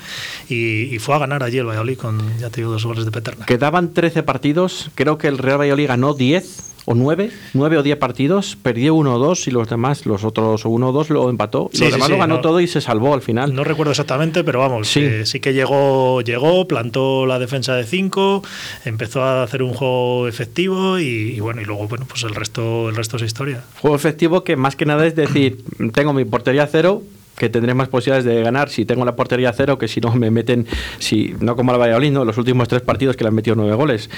y, 0.49 0.95
y 0.95 0.99
fue 0.99 1.15
a 1.15 1.19
ganar 1.19 1.43
allí 1.43 1.59
el 1.59 1.67
Valladolid 1.67 1.97
con, 1.97 2.39
ya 2.39 2.51
te 2.53 2.63
dos 2.63 2.85
goles 2.85 3.05
de 3.05 3.11
Peterna. 3.11 3.47
Quedaban 3.47 3.93
13 3.93 4.23
partidos, 4.23 4.91
creo 4.95 5.19
que 5.19 5.27
el 5.27 5.39
Real 5.39 5.61
Valladolid 5.61 5.89
ganó 5.89 6.15
10 6.15 6.73
o 6.85 6.95
9, 6.95 7.31
9 7.55 7.79
o 7.79 7.83
10 7.83 7.97
partidos, 7.97 8.57
perdió 8.61 8.95
uno 8.95 9.15
o 9.15 9.19
dos 9.19 9.47
y 9.47 9.51
los 9.51 9.69
demás, 9.69 10.05
los 10.05 10.25
otros 10.25 10.65
uno 10.65 10.89
o 10.89 10.93
dos 10.93 11.11
lo 11.11 11.31
empató. 11.31 11.71
y 11.73 11.79
los 11.79 11.93
demás 11.93 12.11
lo 12.11 12.19
ganó 12.19 12.41
todo 12.41 12.61
y 12.61 12.67
se 12.67 12.81
salvó 12.81 13.15
al 13.15 13.23
final. 13.23 13.55
No 13.55 13.65
recuerdo 13.65 13.93
exactamente, 13.93 14.43
pero 14.43 14.59
vamos, 14.59 14.89
sí, 14.89 15.01
eh, 15.01 15.27
sí 15.27 15.41
que 15.41 15.55
llegó, 15.55 16.21
llegó, 16.23 16.67
plantó 16.67 17.27
la 17.27 17.39
defensa 17.39 17.75
de 17.75 17.85
5, 17.85 18.43
empezó 18.85 19.23
a 19.23 19.43
hacer 19.45 19.63
un 19.63 19.75
juego 19.75 20.27
efectivo 20.27 20.99
y, 20.99 21.39
bueno, 21.41 21.61
y 21.61 21.65
luego 21.65 21.87
bueno, 21.87 22.05
pues 22.09 22.25
el 22.25 22.35
resto, 22.35 22.89
el 22.89 22.97
resto 22.97 23.17
es 23.17 23.23
historia. 23.23 23.63
Juego 23.81 23.97
efectivo 23.97 24.45
que 24.45 24.57
más 24.57 24.75
que 24.75 24.87
nada 24.87 25.07
es 25.07 25.15
decir, 25.15 25.65
tengo 25.93 26.13
mi 26.13 26.25
portería 26.25 26.67
cero, 26.67 27.03
que 27.43 27.49
tendré 27.49 27.75
más 27.75 27.89
posibilidades 27.89 28.25
de 28.25 28.41
ganar 28.41 28.71
si 28.71 28.85
tengo 28.85 29.05
la 29.05 29.17
portería 29.17 29.53
cero 29.53 29.77
que 29.77 29.89
si 29.89 30.01
no 30.01 30.15
me 30.15 30.31
meten, 30.31 30.65
si 31.01 31.35
no 31.41 31.57
como 31.57 31.73
al 31.73 31.81
Valladolid, 31.81 32.13
¿no? 32.13 32.25
los 32.25 32.39
últimos 32.39 32.69
tres 32.69 32.83
partidos 32.83 33.17
que 33.17 33.25
le 33.25 33.29
han 33.31 33.35
metido 33.35 33.57
nueve 33.57 33.75
goles, 33.75 34.11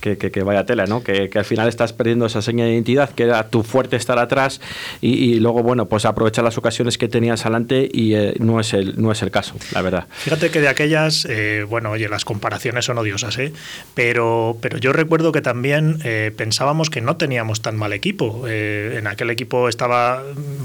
que, 0.00 0.18
que, 0.18 0.42
vaya 0.42 0.66
tela, 0.66 0.86
¿no? 0.86 1.04
Que, 1.04 1.30
que, 1.30 1.38
al 1.38 1.44
final 1.44 1.68
estás 1.68 1.92
perdiendo 1.92 2.26
esa 2.26 2.42
seña 2.42 2.64
de 2.64 2.72
identidad, 2.72 3.10
que 3.10 3.22
era 3.22 3.48
tu 3.50 3.62
fuerte 3.62 3.94
estar 3.94 4.18
atrás 4.18 4.60
y, 5.00 5.38
luego, 5.38 5.62
bueno, 5.62 5.86
pues 5.86 6.04
aprovechar 6.06 6.42
las 6.42 6.58
ocasiones 6.58 6.98
que 6.98 7.06
tenías 7.06 7.42
adelante 7.42 7.88
y 7.92 8.14
eh, 8.14 8.34
no, 8.40 8.58
es 8.58 8.74
el, 8.74 9.00
no 9.00 9.12
es 9.12 9.22
el 9.22 9.30
caso, 9.30 9.54
la 9.72 9.82
verdad. 9.82 10.08
Fíjate 10.10 10.50
que 10.50 10.60
de 10.60 10.66
aquellas, 10.66 11.24
eh, 11.30 11.64
bueno, 11.68 11.92
oye, 11.92 12.08
las 12.08 12.24
comparaciones 12.24 12.84
son 12.84 12.98
odiosas, 12.98 13.38
¿eh? 13.38 13.52
Pero, 13.94 14.56
pero 14.60 14.78
yo 14.78 14.92
recuerdo 14.92 15.30
que 15.30 15.40
también 15.40 15.98
eh, 16.02 16.32
pensábamos 16.36 16.90
que 16.90 17.00
no 17.00 17.16
teníamos 17.16 17.62
tan 17.62 17.76
mal 17.76 17.92
equipo. 17.92 18.48
en 18.48 19.06
aquel 19.06 19.30
equipo 19.30 19.68
estaba, 19.68 20.24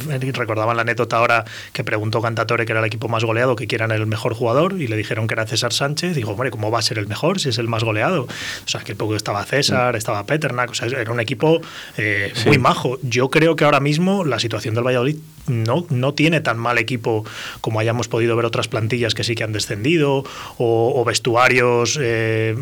recordaban 0.09 0.77
la 0.77 0.81
anécdota 0.81 1.17
ahora 1.17 1.45
que 1.73 1.83
preguntó 2.07 2.21
Cantatore 2.21 2.65
que 2.65 2.71
era 2.71 2.79
el 2.79 2.85
equipo 2.85 3.09
más 3.09 3.23
goleado, 3.23 3.55
que 3.55 3.67
quieran 3.67 3.91
el 3.91 4.05
mejor 4.07 4.33
jugador, 4.33 4.79
y 4.79 4.87
le 4.87 4.95
dijeron 4.95 5.27
que 5.27 5.33
era 5.33 5.45
César 5.45 5.73
Sánchez. 5.73 6.15
Dijo, 6.15 6.31
hombre, 6.31 6.51
¿cómo 6.51 6.71
va 6.71 6.79
a 6.79 6.81
ser 6.81 6.97
el 6.99 7.07
mejor 7.07 7.39
si 7.39 7.49
es 7.49 7.57
el 7.57 7.67
más 7.67 7.83
goleado? 7.83 8.23
O 8.23 8.67
sea, 8.67 8.81
que 8.81 8.95
poco 8.95 9.15
estaba 9.15 9.43
César, 9.43 9.93
mm. 9.93 9.97
estaba 9.97 10.25
Peternak, 10.25 10.69
o 10.71 10.73
sea, 10.73 10.87
era 10.87 11.11
un 11.11 11.19
equipo 11.19 11.59
eh, 11.97 12.31
muy 12.45 12.57
majo. 12.57 12.97
Yo 13.03 13.29
creo 13.29 13.55
que 13.55 13.65
ahora 13.65 13.79
mismo 13.79 14.23
la 14.23 14.39
situación 14.39 14.73
del 14.73 14.85
Valladolid 14.85 15.17
no, 15.47 15.85
no 15.89 16.13
tiene 16.13 16.41
tan 16.41 16.57
mal 16.57 16.77
equipo 16.77 17.25
como 17.61 17.79
hayamos 17.79 18.07
podido 18.07 18.35
ver 18.35 18.45
otras 18.45 18.67
plantillas 18.67 19.13
que 19.13 19.23
sí 19.23 19.35
que 19.35 19.43
han 19.43 19.53
descendido, 19.53 20.23
o, 20.57 21.03
vestuarios 21.05 21.97
eh, 22.01 22.55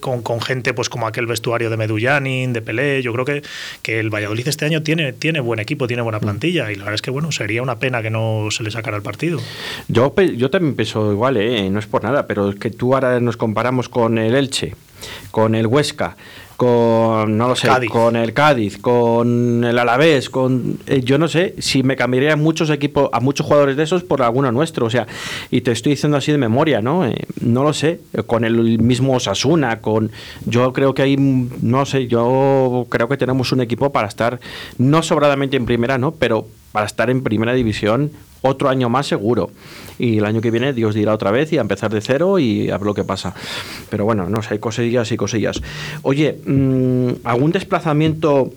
con, 0.00 0.22
con, 0.22 0.40
gente 0.40 0.72
pues 0.72 0.88
como 0.88 1.06
aquel 1.06 1.26
vestuario 1.26 1.68
de 1.70 1.76
Medullanin, 1.76 2.52
de 2.52 2.62
Pelé. 2.62 3.02
Yo 3.02 3.12
creo 3.12 3.24
que, 3.24 3.42
que 3.82 4.00
el 4.00 4.10
Valladolid 4.10 4.48
este 4.48 4.64
año 4.64 4.82
tiene, 4.82 5.12
tiene 5.12 5.40
buen 5.40 5.60
equipo, 5.60 5.86
tiene 5.86 6.02
buena 6.02 6.18
mm. 6.18 6.22
plantilla, 6.22 6.72
y 6.72 6.76
la 6.76 6.84
verdad 6.84 6.94
es 6.94 7.02
que 7.02 7.10
bueno, 7.10 7.30
sería 7.32 7.62
una 7.62 7.78
pena 7.78 8.02
que 8.02 8.10
no 8.10 8.48
se 8.50 8.62
le 8.62 8.70
sacara 8.70 8.96
el 8.96 9.02
partido. 9.02 9.40
Yo, 9.88 10.14
yo 10.36 10.50
también 10.50 10.74
pienso 10.74 11.12
igual, 11.12 11.36
¿eh? 11.36 11.68
no 11.70 11.78
es 11.78 11.86
por 11.86 12.02
nada, 12.02 12.26
pero 12.26 12.50
es 12.50 12.56
que 12.56 12.70
tú 12.70 12.94
ahora 12.94 13.20
nos 13.20 13.36
comparamos 13.36 13.88
con 13.88 14.18
el 14.18 14.34
Elche, 14.34 14.74
con 15.30 15.54
el 15.54 15.66
Huesca, 15.66 16.16
con 16.60 17.38
no 17.38 17.48
lo 17.48 17.56
sé, 17.56 17.70
con 17.88 18.16
el 18.16 18.34
Cádiz, 18.34 18.76
con 18.76 19.64
el 19.64 19.78
Alavés, 19.78 20.28
con 20.28 20.78
eh, 20.86 21.00
yo 21.02 21.16
no 21.16 21.26
sé 21.26 21.54
si 21.58 21.82
me 21.82 21.96
cambiaría 21.96 22.34
a 22.34 22.36
muchos 22.36 22.68
equipos, 22.68 23.08
a 23.14 23.20
muchos 23.20 23.46
jugadores 23.46 23.78
de 23.78 23.84
esos 23.84 24.04
por 24.04 24.20
alguno 24.20 24.52
nuestro, 24.52 24.84
o 24.84 24.90
sea, 24.90 25.06
y 25.50 25.62
te 25.62 25.72
estoy 25.72 25.92
diciendo 25.92 26.18
así 26.18 26.32
de 26.32 26.36
memoria, 26.36 26.82
¿no? 26.82 27.06
Eh, 27.06 27.14
no 27.40 27.62
lo 27.64 27.72
sé, 27.72 28.00
con 28.26 28.44
el 28.44 28.78
mismo 28.78 29.14
Osasuna, 29.14 29.80
con 29.80 30.10
yo 30.44 30.74
creo 30.74 30.92
que 30.92 31.00
hay 31.00 31.16
no 31.16 31.86
sé, 31.86 32.08
yo 32.08 32.86
creo 32.90 33.08
que 33.08 33.16
tenemos 33.16 33.52
un 33.52 33.62
equipo 33.62 33.90
para 33.90 34.08
estar 34.08 34.38
no 34.76 35.02
sobradamente 35.02 35.56
en 35.56 35.64
primera, 35.64 35.96
¿no? 35.96 36.12
Pero 36.12 36.46
para 36.72 36.86
estar 36.86 37.10
en 37.10 37.22
primera 37.22 37.52
división 37.52 38.10
otro 38.42 38.68
año 38.68 38.88
más 38.88 39.06
seguro. 39.06 39.50
Y 39.98 40.18
el 40.18 40.24
año 40.24 40.40
que 40.40 40.50
viene 40.50 40.72
Dios 40.72 40.94
dirá 40.94 41.14
otra 41.14 41.30
vez 41.30 41.52
y 41.52 41.58
a 41.58 41.60
empezar 41.60 41.92
de 41.92 42.00
cero 42.00 42.38
y 42.38 42.70
a 42.70 42.78
ver 42.78 42.86
lo 42.86 42.94
que 42.94 43.04
pasa. 43.04 43.34
Pero 43.90 44.04
bueno, 44.04 44.28
no 44.28 44.42
sé, 44.42 44.54
hay 44.54 44.58
cosillas 44.58 45.12
y 45.12 45.16
cosillas. 45.16 45.60
Oye, 46.02 46.38
mm, 46.46 47.24
¿algún 47.24 47.52
desplazamiento 47.52 48.52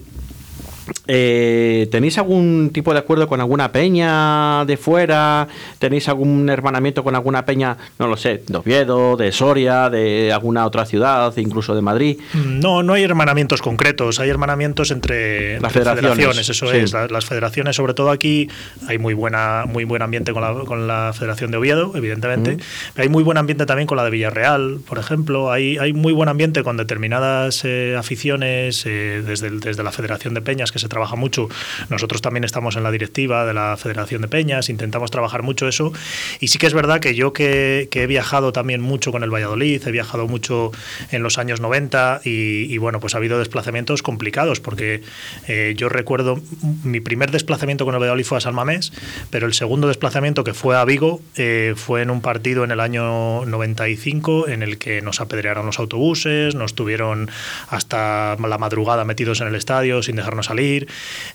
eh, 1.05 1.88
¿Tenéis 1.91 2.17
algún 2.17 2.72
tipo 2.74 2.93
de 2.93 3.00
acuerdo 3.00 3.27
con 3.27 3.41
alguna 3.41 3.72
peña 3.72 4.63
de 4.65 4.77
fuera? 4.77 5.48
¿Tenéis 5.79 6.07
algún 6.07 6.50
hermanamiento 6.50 7.03
con 7.03 7.15
alguna 7.15 7.45
peña, 7.45 7.77
no 8.00 8.07
lo 8.07 8.15
sé, 8.15 8.43
de 8.48 8.57
Oviedo, 8.57 9.17
de 9.17 9.31
Soria, 9.31 9.89
de 9.89 10.31
alguna 10.31 10.65
otra 10.65 10.86
ciudad, 10.86 11.36
incluso 11.38 11.75
de 11.75 11.81
Madrid? 11.81 12.19
No, 12.33 12.83
no 12.83 12.93
hay 12.93 13.03
hermanamientos 13.03 13.62
concretos, 13.62 14.19
hay 14.19 14.29
hermanamientos 14.29 14.91
entre, 14.91 15.60
las 15.60 15.74
federaciones. 15.74 16.50
eso 16.50 16.72
es. 16.72 16.93
Las, 16.93 17.25
federaciones, 17.25 17.75
sobre 17.75 17.93
todo 17.93 18.10
aquí, 18.10 18.50
hay 18.88 18.98
muy 18.98 19.13
buena 19.13 19.65
muy 19.67 19.83
buen 19.86 20.01
ambiente 20.01 20.33
con 20.33 20.41
la, 20.41 20.53
con 20.65 20.88
la 20.88 21.12
Federación 21.13 21.51
de 21.51 21.57
Oviedo, 21.57 21.91
evidentemente. 21.95 22.57
Hay 22.95 23.10
muy 23.10 23.24
buen 23.24 23.38
ambiente 23.38 23.65
también 23.65 23.88
con 23.88 23.98
la 23.98 24.05
de 24.05 24.10
Villarreal, 24.10 24.79
por 24.88 25.00
ejemplo. 25.00 25.51
Hay, 25.51 25.77
hay 25.77 25.93
muy 25.93 26.13
buen 26.13 26.29
ambiente 26.29 26.63
con 26.63 26.77
determinadas 26.77 27.63
eh, 27.65 27.95
aficiones 27.98 28.86
eh, 28.86 29.22
desde, 29.25 29.50
desde 29.50 29.83
la 29.83 29.91
Federación 29.91 30.33
de 30.33 30.41
Peñas 30.41 30.72
que 30.72 30.79
se 30.79 30.88
trabaja 30.93 31.15
mucho. 31.15 31.50
Nosotros 31.89 32.21
también 32.21 32.43
estamos 32.43 32.75
en 32.75 32.83
la 32.83 32.91
directiva 32.91 33.45
de 33.45 33.53
la 33.53 33.75
Federación 33.77 34.21
de 34.21 34.27
Peñas, 34.27 34.69
intentamos 34.69 35.12
trabajar 35.12 35.41
mucho 35.43 35.67
eso. 35.67 35.91
Y 36.39 36.47
sí 36.47 36.59
que 36.59 36.67
es 36.67 36.73
verdad 36.73 37.00
que 37.00 37.15
yo 37.15 37.33
que, 37.33 37.89
he 37.91 38.07
viajado 38.07 38.53
también 38.53 38.81
mucho 38.81 39.12
con 39.12 39.23
el 39.23 39.33
Valladolid, 39.33 39.81
he 39.85 39.91
viajado 39.91 40.27
mucho 40.27 40.71
en 41.12 41.23
los 41.23 41.38
años 41.38 41.62
90 41.62 42.21
y, 42.23 42.77
bueno, 42.77 43.00
pues 43.00 43.15
ha 43.15 43.17
habido 43.17 43.39
desplazamientos 43.39 44.03
complicados 44.03 44.59
porque 44.59 45.01
eh, 45.47 45.73
yo 45.75 45.89
recuerdo 45.89 46.39
mi 46.83 47.00
primer 47.00 47.31
desplazamiento 47.31 47.85
con 47.85 47.95
el 47.95 48.01
Valladolid 48.01 48.25
fue 48.25 48.38
a 48.38 48.41
San 48.41 48.55
Mamés, 48.55 48.91
pero 49.29 49.47
el 49.47 49.53
segundo 49.53 49.88
desplazamiento 49.88 50.43
que 50.43 50.53
fue 50.53 50.77
a 50.77 50.85
Vigo 50.85 51.21
eh, 51.35 51.73
fue 51.75 52.01
en 52.01 52.12
un 52.12 52.21
partido 52.21 52.63
en 52.63 52.71
el 52.71 52.79
año 52.79 53.45
95 53.45 54.47
en 54.47 54.63
el 54.63 54.77
que 54.77 55.01
nos 55.01 55.21
apedrearon 55.21 55.65
los 55.65 55.79
autobuses, 55.79 56.55
nos 56.55 56.75
tuvieron 56.75 57.29
hasta 57.69 58.35
la 58.38 58.57
madrugada 58.57 59.05
metidos 59.05 59.41
en 59.41 59.47
el 59.47 59.55
estadio 59.55 60.03
sin 60.03 60.15
dejarnos 60.15 60.47
salir 60.47 60.83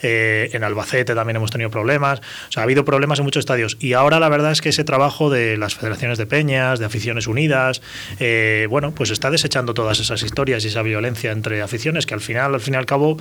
eh, 0.03 0.51
en 0.53 0.65
Albacete 0.65 1.15
también 1.15 1.37
hemos 1.37 1.51
tenido 1.51 1.71
problemas, 1.71 2.21
o 2.21 2.53
sea, 2.53 2.63
ha 2.63 2.65
habido 2.65 2.85
problemas 2.85 3.19
en 3.19 3.25
muchos 3.25 3.41
estadios. 3.41 3.77
Y 3.81 3.93
ahora 3.93 4.21
la 4.21 4.29
verdad 4.29 4.53
es 4.53 4.61
que 4.61 4.71
ese 4.71 4.85
trabajo 4.85 5.31
de 5.31 5.57
las 5.57 5.75
federaciones 5.75 6.19
de 6.19 6.27
peñas, 6.27 6.79
de 6.79 6.85
aficiones 6.85 7.27
unidas, 7.27 7.83
eh, 8.21 8.67
bueno, 8.71 8.93
pues 8.93 9.11
está 9.11 9.31
desechando 9.31 9.75
todas 9.75 10.01
esas 10.01 10.23
historias 10.23 10.65
y 10.65 10.69
esa 10.69 10.83
violencia 10.83 11.33
entre 11.33 11.63
aficiones 11.63 12.07
que 12.07 12.15
al 12.15 12.21
final, 12.21 12.55
al 12.55 12.61
fin 12.61 12.75
y 12.75 12.77
al 12.77 12.87
cabo, 12.87 13.19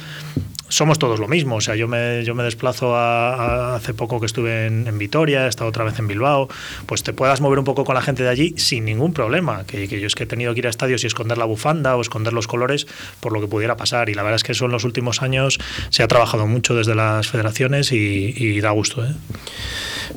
somos 0.70 1.00
todos 1.00 1.20
lo 1.20 1.28
mismo. 1.28 1.56
O 1.56 1.62
sea, 1.62 1.76
yo 1.76 1.88
me, 1.88 2.24
yo 2.24 2.36
me 2.36 2.44
desplazo 2.44 2.96
a, 2.96 3.76
hace 3.76 3.94
poco 3.94 4.20
que 4.20 4.26
estuve 4.26 4.68
en, 4.68 4.98
Vitoria, 4.98 5.46
he 5.46 5.50
estado 5.50 5.70
otra 5.70 5.84
vez 5.84 6.00
en 6.00 6.08
Bilbao, 6.08 6.50
pues 6.86 7.04
te 7.04 7.14
puedas 7.14 7.40
mover 7.40 7.60
un 7.60 7.66
poco 7.66 7.86
con 7.86 7.96
la 7.96 8.02
gente 8.02 8.24
de 8.24 8.30
allí 8.30 8.54
sin 8.58 8.86
ningún 8.86 9.14
problema. 9.14 9.64
Que, 9.66 9.88
yo 9.88 10.08
es 10.08 10.16
que 10.16 10.24
he 10.24 10.28
tenido 10.28 10.54
que 10.54 10.60
ir 10.60 10.68
a 10.68 10.70
estadios 10.70 11.04
y 11.04 11.08
esconder 11.08 11.38
la 11.38 11.46
bufanda 11.46 11.96
o 11.96 12.02
esconder 12.02 12.34
los 12.34 12.48
colores 12.48 12.88
por 13.20 13.32
lo 13.32 13.42
que 13.42 13.48
pudiera 13.48 13.78
pasar. 13.78 14.10
Y 14.10 14.14
la 14.14 14.24
verdad 14.24 14.38
es 14.38 14.44
que 14.44 14.54
eso 14.54 14.66
en 14.66 14.72
los 14.72 14.84
últimos 14.84 15.22
años 15.22 15.60
se 15.90 16.04
ha 16.04 16.08
trabajado 16.08 16.48
mucho 16.48 16.76
desde 16.76 16.96
las 16.96 17.28
federaciones 17.28 17.92
y, 17.92 18.60
da 18.62 18.72
gusto. 18.72 19.06
¿eh? 19.06 19.14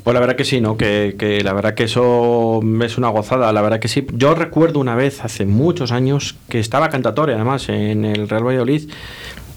Pues 0.02 0.14
la 0.14 0.21
verdad 0.21 0.35
que 0.35 0.45
sí, 0.45 0.61
¿no? 0.61 0.76
Que, 0.78 1.14
que, 1.19 1.42
la 1.42 1.52
verdad 1.52 1.75
que 1.75 1.85
eso 1.85 2.61
es 2.83 2.97
una 2.97 3.09
gozada, 3.09 3.52
la 3.52 3.61
verdad 3.61 3.80
que 3.80 3.88
sí. 3.88 4.07
Yo 4.14 4.35
recuerdo 4.35 4.80
una 4.80 4.95
vez, 4.95 5.23
hace 5.23 5.45
muchos 5.45 5.92
años, 5.92 6.37
que 6.49 6.59
estaba 6.59 6.88
cantatoria 6.88 7.37
además 7.37 7.69
en 7.69 8.04
el 8.04 8.28
Real 8.28 8.47
Valladolid 8.47 8.90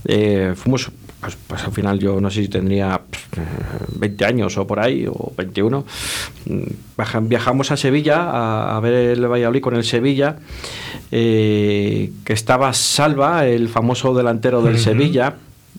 eh, 0.06 0.54
fuimos, 0.56 0.92
pues, 1.22 1.38
pues, 1.48 1.64
al 1.64 1.72
final 1.72 2.00
yo 2.00 2.20
no 2.20 2.30
sé 2.30 2.44
si 2.44 2.50
tendría 2.50 3.00
20 3.96 4.26
años 4.26 4.58
o 4.58 4.68
por 4.68 4.80
ahí, 4.80 5.06
o 5.08 5.32
21. 5.38 5.86
Mm, 6.46 7.28
viajamos 7.28 7.72
a 7.72 7.78
Sevilla 7.78 8.76
a, 8.76 8.80
ver 8.80 8.94
el 8.94 9.28
Valladolid 9.28 9.62
con 9.62 9.76
el 9.76 9.84
Sevilla, 9.84 10.38
eh, 11.12 12.12
que 12.26 12.34
estaba 12.34 12.74
Salva, 12.74 13.46
el 13.46 13.70
famoso 13.70 14.14
delantero 14.14 14.62
del 14.62 14.78
Sevilla, 14.78 15.36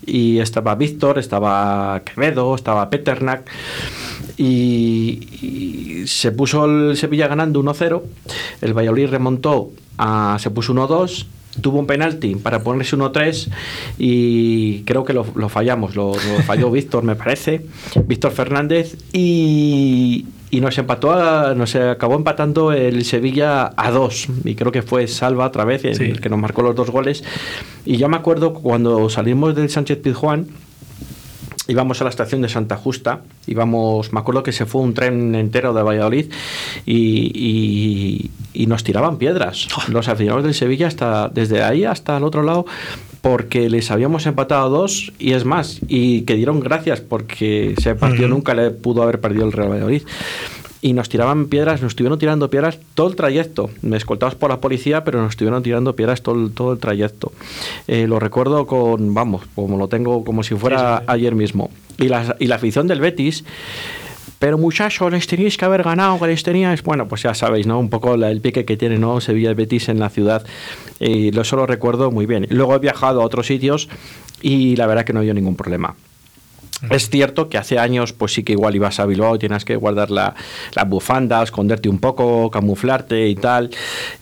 y 0.06 0.38
estaba 0.38 0.74
Víctor, 0.74 1.18
estaba 1.18 2.02
Quevedo, 2.04 2.54
estaba 2.54 2.88
Peternak. 2.90 3.48
Y, 4.36 6.04
se 6.06 6.32
puso 6.32 6.66
el 6.66 6.96
Sevilla 6.96 7.28
ganando 7.28 7.62
1-0, 7.62 8.02
el 8.60 8.74
Valladolid 8.74 9.08
remontó, 9.08 9.70
a, 9.96 10.36
se 10.38 10.50
puso 10.50 10.74
1-2 10.74 11.26
tuvo 11.60 11.78
un 11.78 11.86
penalti 11.86 12.34
para 12.36 12.62
ponerse 12.62 12.96
1-3 12.96 13.48
y 13.98 14.82
creo 14.82 15.04
que 15.04 15.12
lo, 15.12 15.24
fallamos, 15.48 15.96
lo, 15.96 16.14
falló 16.46 16.70
Víctor, 16.70 17.04
me 17.04 17.16
parece, 17.16 17.66
Víctor 18.06 18.32
Fernández, 18.32 18.96
y, 19.12 20.26
y 20.50 20.60
nos 20.60 20.78
empató, 20.78 21.54
nos 21.54 21.74
acabó 21.74 22.14
empatando 22.14 22.72
el 22.72 23.04
Sevilla 23.04 23.72
a 23.76 23.90
2, 23.90 24.28
y 24.44 24.54
creo 24.54 24.72
que 24.72 24.82
fue 24.82 25.06
Salva 25.08 25.46
otra 25.46 25.64
vez 25.64 25.84
el, 25.84 26.20
que 26.20 26.28
nos 26.28 26.38
marcó 26.38 26.62
los 26.62 26.74
dos 26.74 26.90
goles. 26.90 27.24
Y 27.84 27.96
yo 27.96 28.08
me 28.08 28.16
acuerdo 28.16 28.54
cuando 28.54 29.10
salimos 29.10 29.54
del 29.54 29.68
Sánchez 29.68 29.98
Pizjuán, 29.98 30.46
íbamos 31.68 32.00
a 32.00 32.04
la 32.04 32.10
estación 32.10 32.42
de 32.42 32.48
Santa 32.48 32.76
Justa, 32.76 33.20
íbamos, 33.46 34.12
me 34.12 34.20
acuerdo 34.20 34.42
que 34.42 34.52
se 34.52 34.66
fue 34.66 34.82
un 34.82 34.94
tren 34.94 35.34
entero 35.34 35.72
de 35.72 35.82
Valladolid 35.82 36.30
y, 36.86 38.30
y, 38.52 38.66
nos 38.66 38.82
tiraban 38.84 39.18
piedras. 39.18 39.68
Los 39.88 40.08
aficionados 40.08 40.44
del 40.44 40.54
Sevilla 40.54 40.86
hasta 40.86 41.28
desde 41.28 41.62
ahí 41.62 41.84
hasta 41.84 42.16
el 42.16 42.24
otro 42.24 42.42
lado 42.42 42.66
porque 43.20 43.70
les 43.70 43.90
habíamos 43.90 44.26
empatado 44.26 44.68
dos 44.68 45.12
y 45.18 45.32
es 45.32 45.44
más, 45.44 45.80
y 45.88 46.22
que 46.22 46.34
dieron 46.34 46.60
gracias 46.60 47.00
porque 47.00 47.74
ese 47.76 47.94
partido 47.94 48.28
nunca 48.28 48.54
le 48.54 48.70
pudo 48.70 49.02
haber 49.02 49.20
perdido 49.20 49.46
el 49.46 49.52
Real 49.52 49.70
Valladolid 49.70 50.02
y 50.84 50.92
nos 50.92 51.08
tiraban 51.08 51.46
piedras, 51.46 51.80
nos 51.80 51.92
estuvieron 51.92 52.18
tirando 52.18 52.50
piedras 52.50 52.78
todo 52.92 53.08
el 53.08 53.16
trayecto. 53.16 53.70
Me 53.80 53.96
escoltados 53.96 54.34
por 54.34 54.50
la 54.50 54.60
policía, 54.60 55.02
pero 55.02 55.22
nos 55.22 55.30
estuvieron 55.30 55.62
tirando 55.62 55.96
piedras 55.96 56.20
todo 56.20 56.34
el, 56.34 56.52
todo 56.52 56.74
el 56.74 56.78
trayecto. 56.78 57.32
Eh, 57.88 58.06
lo 58.06 58.20
recuerdo 58.20 58.66
con, 58.66 59.14
vamos, 59.14 59.44
como 59.54 59.78
lo 59.78 59.88
tengo 59.88 60.22
como 60.24 60.42
si 60.42 60.54
fuera 60.54 61.02
ayer 61.06 61.34
mismo. 61.34 61.70
Y 61.96 62.08
la, 62.08 62.36
y 62.38 62.48
la 62.48 62.56
afición 62.56 62.86
del 62.86 63.00
Betis 63.00 63.44
pero 64.38 64.58
muchachos, 64.58 65.10
les 65.10 65.26
tenéis 65.26 65.56
que 65.56 65.64
haber 65.64 65.82
ganado, 65.84 66.20
que 66.20 66.26
les 66.26 66.42
teníais. 66.42 66.82
Bueno, 66.82 67.08
pues 67.08 67.22
ya 67.22 67.32
sabéis, 67.32 67.66
¿no? 67.66 67.78
Un 67.78 67.88
poco 67.88 68.14
el 68.14 68.40
pique 68.42 68.66
que 68.66 68.76
tiene, 68.76 68.98
¿no? 68.98 69.22
Sevilla 69.22 69.54
Betis 69.54 69.88
en 69.88 69.98
la 69.98 70.10
ciudad. 70.10 70.44
Y 71.00 71.30
lo 71.30 71.44
solo 71.44 71.66
recuerdo 71.66 72.10
muy 72.10 72.26
bien. 72.26 72.46
Luego 72.50 72.74
he 72.74 72.78
viajado 72.78 73.22
a 73.22 73.24
otros 73.24 73.46
sitios 73.46 73.88
y 74.42 74.76
la 74.76 74.86
verdad 74.86 75.04
que 75.06 75.14
no 75.14 75.20
había 75.20 75.32
ningún 75.32 75.56
problema. 75.56 75.96
Es 76.90 77.08
cierto 77.08 77.48
que 77.48 77.58
hace 77.58 77.78
años, 77.78 78.12
pues 78.12 78.32
sí 78.32 78.42
que 78.42 78.52
igual 78.52 78.74
ibas 78.74 79.00
a 79.00 79.06
Bilbao, 79.06 79.38
tienes 79.38 79.64
que 79.64 79.76
guardar 79.76 80.10
la, 80.10 80.34
bufanda, 80.86 81.42
esconderte 81.42 81.88
un 81.88 81.98
poco, 81.98 82.50
camuflarte 82.50 83.28
y 83.28 83.34
tal. 83.36 83.70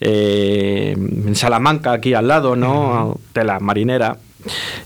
Eh, 0.01 0.95
en 0.97 1.35
Salamanca, 1.35 1.93
aquí 1.93 2.15
al 2.15 2.29
lado, 2.29 2.57
¿no? 2.57 3.19
Tela 3.33 3.59
marinera. 3.59 4.17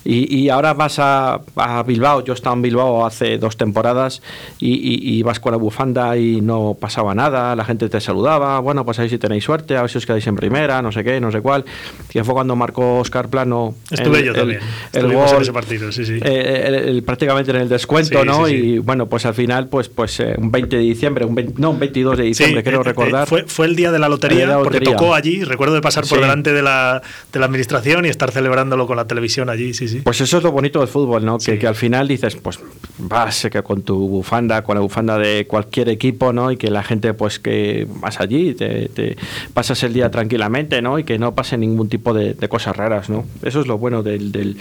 Y, 0.05 0.49
ahora 0.49 0.75
vas 0.75 0.99
a, 0.99 1.41
Bilbao, 1.87 2.25
yo 2.25 2.33
he 2.33 2.37
estado 2.37 2.55
en 2.57 2.63
Bilbao 2.63 3.07
hace 3.07 3.39
dos 3.39 3.57
temporadas 3.57 4.23
y, 4.59 5.23
vas 5.23 5.41
con 5.41 5.52
la 5.52 5.59
bufanda 5.59 6.17
y 6.17 6.41
no 6.41 6.76
pasaba 6.78 7.15
nada, 7.15 7.57
la 7.57 7.65
gente 7.65 7.89
te 7.89 8.00
saludaba, 8.00 8.61
bueno, 8.61 8.85
pues 8.85 8.99
ahí 8.99 9.09
si 9.09 9.19
tenéis 9.19 9.45
suerte, 9.45 9.76
a 9.76 9.83
ver 9.83 9.91
si 9.91 9.99
os 9.99 10.07
quedáis 10.07 10.26
en 10.26 10.37
primera, 10.37 10.83
no 10.83 10.93
sé 10.93 11.02
qué, 11.02 11.21
no 11.21 11.33
sé 11.33 11.41
cuál. 11.41 11.65
Que 12.09 12.23
fue 12.23 12.35
cuando 12.35 12.54
marcó 12.57 12.99
Oscar 12.99 13.28
Plano. 13.28 13.75
Estuve 13.91 14.25
yo 14.25 14.33
también. 14.33 14.61
El 14.93 15.13
gol, 15.13 15.28
en 15.35 15.43
ese 15.43 15.52
partido, 15.52 15.93
sí, 15.93 16.04
sí. 16.04 16.21
Eh, 16.23 17.02
prácticamente 17.04 17.50
en 17.50 17.59
el 17.59 17.69
descuento, 17.69 18.25
¿no? 18.25 18.49
y 18.49 18.78
bueno, 18.78 19.07
pues 19.07 19.26
al 19.26 19.35
final, 19.35 19.69
pues, 19.69 19.89
pues 19.89 20.21
eh, 20.21 20.35
un 20.39 20.50
20 20.50 20.76
de 20.76 20.83
diciembre, 20.83 21.25
un 21.25 21.54
no, 21.57 21.71
un 21.71 21.78
22 21.78 22.19
de 22.19 22.25
diciembre, 22.25 22.63
quiero 22.63 22.80
eh, 22.80 22.85
recordar. 22.85 23.26
Fue, 23.26 23.45
fue, 23.45 23.67
el 23.67 23.76
día 23.76 23.93
de 23.93 23.99
la 23.99 24.09
lotería, 24.09 24.59
porque 24.59 24.80
tocó 24.80 25.15
allí, 25.15 25.45
recuerdo 25.45 25.75
de 25.75 25.80
pasar 25.80 26.07
por 26.07 26.21
delante 26.21 26.52
de 26.52 26.63
la, 26.63 27.02
de 27.33 27.39
la 27.39 27.47
administración 27.47 28.07
y 28.07 28.09
estar 28.09 28.30
celebrándolo 28.30 28.87
con 28.87 28.97
la 28.97 29.07
televisión 29.07 29.46
allí, 29.50 29.75
sí, 29.75 29.89
sí. 29.89 30.00
Pues 30.00 30.21
eso 30.21 30.39
es 30.39 30.43
lo 30.43 30.52
bonito 30.52 30.80
del 30.80 30.89
fútbol, 30.89 31.25
¿no? 31.25 31.39
Que, 31.39 31.59
que, 31.59 31.67
al 31.67 31.75
final 31.75 32.09
dices, 32.09 32.37
pues 32.37 32.59
vas 32.99 33.47
que 33.50 33.63
con 33.63 33.82
tu 33.82 34.09
bufanda, 34.09 34.63
con 34.63 34.76
la 34.76 34.80
bufanda 34.80 35.19
de 35.19 35.47
cualquier 35.47 35.89
equipo, 35.89 36.32
¿no? 36.32 36.50
Y 36.50 36.56
que 36.56 36.71
la 36.71 36.82
gente, 36.82 37.15
pues 37.15 37.39
que 37.39 37.87
vas 38.00 38.21
allí, 38.21 38.54
te, 38.54 38.89
te 38.89 39.17
pasas 39.54 39.82
el 39.82 39.93
día 39.93 40.11
tranquilamente, 40.11 40.82
¿no? 40.82 40.99
Y 40.99 41.04
que 41.04 41.19
no 41.19 41.35
pase 41.35 41.56
ningún 41.56 41.89
tipo 41.89 42.15
de, 42.15 42.35
cosas 42.49 42.76
raras, 42.76 43.11
¿no? 43.11 43.25
Eso 43.43 43.61
es 43.61 43.67
lo 43.67 43.76
bueno 43.76 44.02
del, 44.02 44.30
del, 44.30 44.56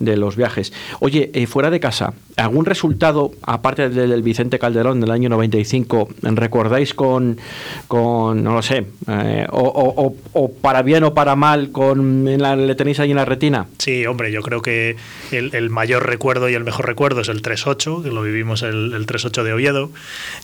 de 0.00 0.16
los 0.16 0.36
viajes. 0.36 0.72
Oye, 1.00 1.30
eh, 1.34 1.46
fuera 1.46 1.70
de 1.70 1.80
casa, 1.80 2.14
¿algún 2.36 2.64
resultado, 2.64 3.32
aparte 3.42 3.88
del, 3.90 4.22
Vicente 4.22 4.58
Calderón 4.58 5.00
del 5.00 5.10
año 5.10 5.28
95, 5.28 6.08
recordáis 6.22 6.94
con, 6.94 7.38
con 7.86 8.42
no 8.42 8.54
lo 8.54 8.62
sé, 8.62 8.86
eh, 9.08 9.46
o, 9.50 10.14
o, 10.32 10.52
para 10.52 10.82
bien 10.82 11.04
o 11.04 11.14
para 11.14 11.36
mal, 11.36 11.70
con, 11.70 12.26
en 12.26 12.42
la, 12.42 12.56
le 12.56 12.74
tenéis 12.74 13.00
ahí 13.00 13.10
en 13.10 13.16
la 13.16 13.24
retina? 13.24 13.66
Sí, 13.78 14.06
hombre 14.06 14.25
yo 14.30 14.42
creo 14.42 14.62
que 14.62 14.96
el, 15.30 15.70
mayor 15.70 16.06
recuerdo 16.06 16.48
y 16.48 16.54
el 16.54 16.64
mejor 16.64 16.86
recuerdo 16.86 17.20
es 17.20 17.28
el 17.28 17.42
3-8, 17.42 18.02
que 18.02 18.10
lo 18.10 18.22
vivimos 18.22 18.62
el, 18.62 18.92
el 18.94 19.06
3-8 19.06 19.42
de 19.42 19.52
Oviedo. 19.52 19.90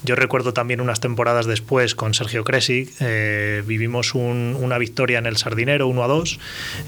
Yo 0.02 0.16
recuerdo 0.16 0.52
también 0.52 0.80
unas 0.80 1.00
temporadas 1.00 1.46
después 1.46 1.94
con 1.94 2.14
Sergio 2.14 2.44
Cresi, 2.44 2.90
eh, 3.00 3.62
vivimos 3.66 4.14
una 4.14 4.78
victoria 4.78 5.18
en 5.18 5.26
el 5.26 5.36
Sardinero 5.36 5.88
1-2, 5.88 6.38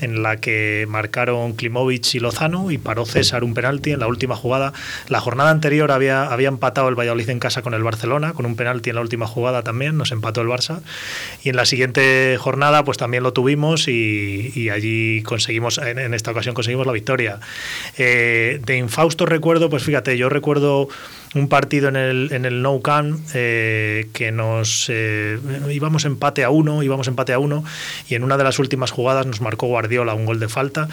en 0.00 0.22
la 0.22 0.36
que 0.36 0.86
marcaron 0.88 1.54
Klimovic 1.54 2.14
y 2.14 2.20
Lozano 2.20 2.70
y 2.70 2.78
paró 2.78 3.06
César 3.06 3.44
un 3.44 3.54
penalti 3.54 3.92
en 3.92 4.00
la 4.00 4.06
última 4.06 4.36
jugada. 4.36 4.72
La 5.08 5.20
jornada 5.20 5.50
anterior 5.50 5.90
había, 5.90 6.26
había 6.26 6.48
empatado 6.48 6.88
el 6.88 6.94
Valladolid 6.94 7.28
en 7.30 7.38
casa 7.38 7.62
con 7.62 7.74
el 7.74 7.82
Barcelona, 7.82 8.32
con 8.32 8.46
un 8.46 8.56
penalti 8.56 8.90
en 8.90 8.96
la 8.96 9.02
última 9.02 9.26
jugada 9.26 9.62
también, 9.62 9.96
nos 9.96 10.12
empató 10.12 10.40
el 10.40 10.48
Barça. 10.48 10.80
Y 11.42 11.50
en 11.50 11.56
la 11.56 11.66
siguiente 11.66 12.36
jornada 12.38 12.84
pues 12.84 12.98
también 12.98 13.22
lo 13.22 13.32
tuvimos 13.32 13.88
y, 13.88 14.68
allí 14.70 15.22
conseguimos, 15.22 15.78
en, 15.78 15.98
en 15.98 16.14
esta 16.14 16.30
ocasión 16.30 16.54
conseguimos 16.54 16.83
la 16.86 16.92
victoria. 16.92 17.40
Eh, 17.98 18.60
de 18.64 18.76
infausto 18.76 19.26
recuerdo, 19.26 19.70
pues 19.70 19.84
fíjate, 19.84 20.16
yo 20.16 20.28
recuerdo 20.28 20.88
un 21.34 21.48
partido 21.48 21.88
en 21.88 21.96
el, 21.96 22.28
en 22.32 22.44
el 22.44 22.62
No 22.62 22.80
Camp 22.80 23.20
eh, 23.34 24.06
que 24.12 24.30
nos 24.30 24.86
eh, 24.88 25.38
íbamos 25.70 26.04
empate 26.04 26.44
a 26.44 26.50
uno, 26.50 26.82
íbamos 26.82 27.08
empate 27.08 27.32
a 27.32 27.38
uno 27.38 27.64
y 28.08 28.14
en 28.14 28.24
una 28.24 28.36
de 28.36 28.44
las 28.44 28.58
últimas 28.58 28.90
jugadas 28.90 29.26
nos 29.26 29.40
marcó 29.40 29.66
Guardiola 29.66 30.14
un 30.14 30.26
gol 30.26 30.38
de 30.38 30.48
falta. 30.48 30.88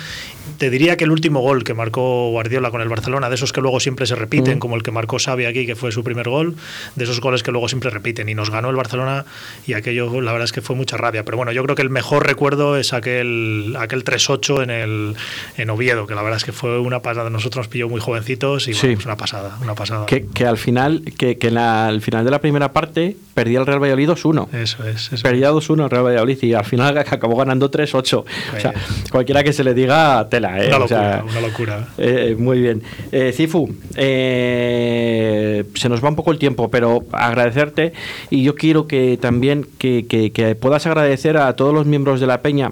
Te 0.58 0.70
diría 0.70 0.98
que 0.98 1.04
el 1.04 1.12
último 1.12 1.42
gol 1.42 1.64
que 1.64 1.74
marcó 1.74 2.30
Guardiola 2.32 2.72
con 2.72 2.82
el 2.82 2.90
Barcelona, 2.90 3.30
de 3.30 3.36
esos 3.36 3.54
que 3.54 3.62
luego 3.62 3.80
siempre 3.80 4.06
se 4.06 4.16
repiten, 4.16 4.58
mm. 4.58 4.60
como 4.60 4.76
el 4.76 4.84
que 4.84 4.92
marcó 4.92 5.18
Xavi 5.20 5.46
aquí, 5.46 5.66
que 5.66 5.76
fue 5.76 5.92
su 5.92 6.04
primer 6.04 6.28
gol, 6.28 6.56
de 6.96 7.04
esos 7.04 7.22
goles 7.22 7.44
que 7.44 7.52
luego 7.52 7.68
siempre 7.68 7.90
repiten 7.90 8.28
y 8.30 8.36
nos 8.36 8.50
ganó 8.50 8.70
el 8.70 8.76
Barcelona 8.76 9.26
y 9.68 9.74
aquello 9.74 10.22
la 10.22 10.32
verdad 10.32 10.46
es 10.46 10.52
que 10.52 10.62
fue 10.62 10.76
mucha 10.76 10.98
rabia, 10.98 11.24
pero 11.24 11.38
bueno, 11.38 11.52
yo 11.52 11.64
creo 11.64 11.76
que 11.76 11.82
el 11.82 11.90
mejor 11.90 12.26
recuerdo 12.26 12.78
es 12.78 12.94
aquel 12.94 13.76
aquel 13.78 14.04
3-8 14.04 14.64
en 14.64 14.70
el 14.70 15.16
en 15.58 15.70
Oviedo, 15.70 16.08
que 16.08 16.16
la 16.16 16.24
verdad 16.24 16.38
es 16.38 16.46
que 16.46 16.52
fue 16.52 16.80
una 16.80 17.02
pasada, 17.02 17.30
nosotros 17.30 17.66
nos 17.66 17.68
pilló 17.68 17.90
muy 17.90 18.02
jovencitos 18.02 18.68
y 18.68 18.74
bueno, 18.74 18.96
pues 18.96 19.06
una 19.06 19.18
pasada, 19.18 19.58
una 19.62 19.76
pasada 19.76 20.06
que 20.34 20.46
al 20.46 20.58
final, 20.58 21.04
que, 21.18 21.38
que 21.38 21.48
al 21.50 22.02
final 22.02 22.26
de 22.26 22.32
la 22.32 22.40
primera 22.40 22.74
parte 22.74 23.18
perdía 23.34 23.60
el 23.60 23.66
Real 23.66 23.82
Valladolid 23.82 24.10
2-1. 24.10 24.54
Eso 24.54 24.88
es. 24.88 25.22
perdía 25.22 25.52
2-1 25.52 25.84
el 25.84 25.90
Real 25.90 26.06
Valladolid 26.06 26.38
y 26.44 26.54
al 26.54 26.66
final 26.66 26.98
acabó 27.00 27.36
ganando 27.36 27.70
3-8. 27.70 28.16
O 28.18 28.26
sea, 28.60 28.74
cualquiera 29.12 29.44
que 29.44 29.54
se 29.54 29.64
le 29.64 29.74
diga, 29.74 30.28
tela, 30.30 30.64
¿eh? 30.64 30.68
Una 30.68 30.80
locura, 30.80 31.26
una 31.30 31.42
locura. 31.42 31.88
Eh, 31.98 32.36
muy 32.38 32.62
bien. 32.62 32.84
Eh, 33.12 33.34
Cifu, 33.36 33.74
eh, 33.96 35.64
se 35.76 35.90
nos 35.90 36.04
va 36.04 36.10
un 36.10 36.16
poco 36.16 36.32
el 36.32 36.40
tiempo, 36.40 36.70
pero 36.70 37.06
agradecerte 37.12 37.94
y 38.30 38.44
yo 38.44 38.56
quiero 38.56 38.88
que 38.88 39.18
también 39.20 39.68
que, 39.78 40.06
que, 40.08 40.32
que 40.32 40.56
puedas 40.56 40.86
agradecer 40.86 41.38
a 41.38 41.56
todos 41.56 41.74
los 41.74 41.86
miembros 41.86 42.20
de 42.20 42.28
la 42.28 42.42
Peña, 42.42 42.72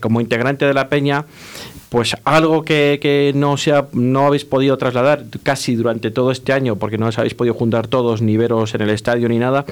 como 0.00 0.20
integrante 0.20 0.64
de 0.64 0.74
la 0.74 0.88
Peña, 0.88 1.26
pues 1.94 2.16
algo 2.24 2.64
que, 2.64 3.30
no, 3.36 3.56
sea, 3.56 3.86
no 3.92 4.26
habéis 4.26 4.44
podido 4.44 4.76
trasladar 4.76 5.26
casi 5.44 5.76
durante 5.76 6.10
todo 6.10 6.32
este 6.32 6.52
año, 6.52 6.74
porque 6.74 6.98
no 6.98 7.06
os 7.06 7.18
habéis 7.20 7.34
podido 7.34 7.54
juntar 7.54 7.86
todos, 7.86 8.20
ni 8.20 8.36
veros 8.36 8.74
en 8.74 8.80
el 8.80 8.90
estadio 8.90 9.28
ni 9.28 9.38
nada. 9.38 9.64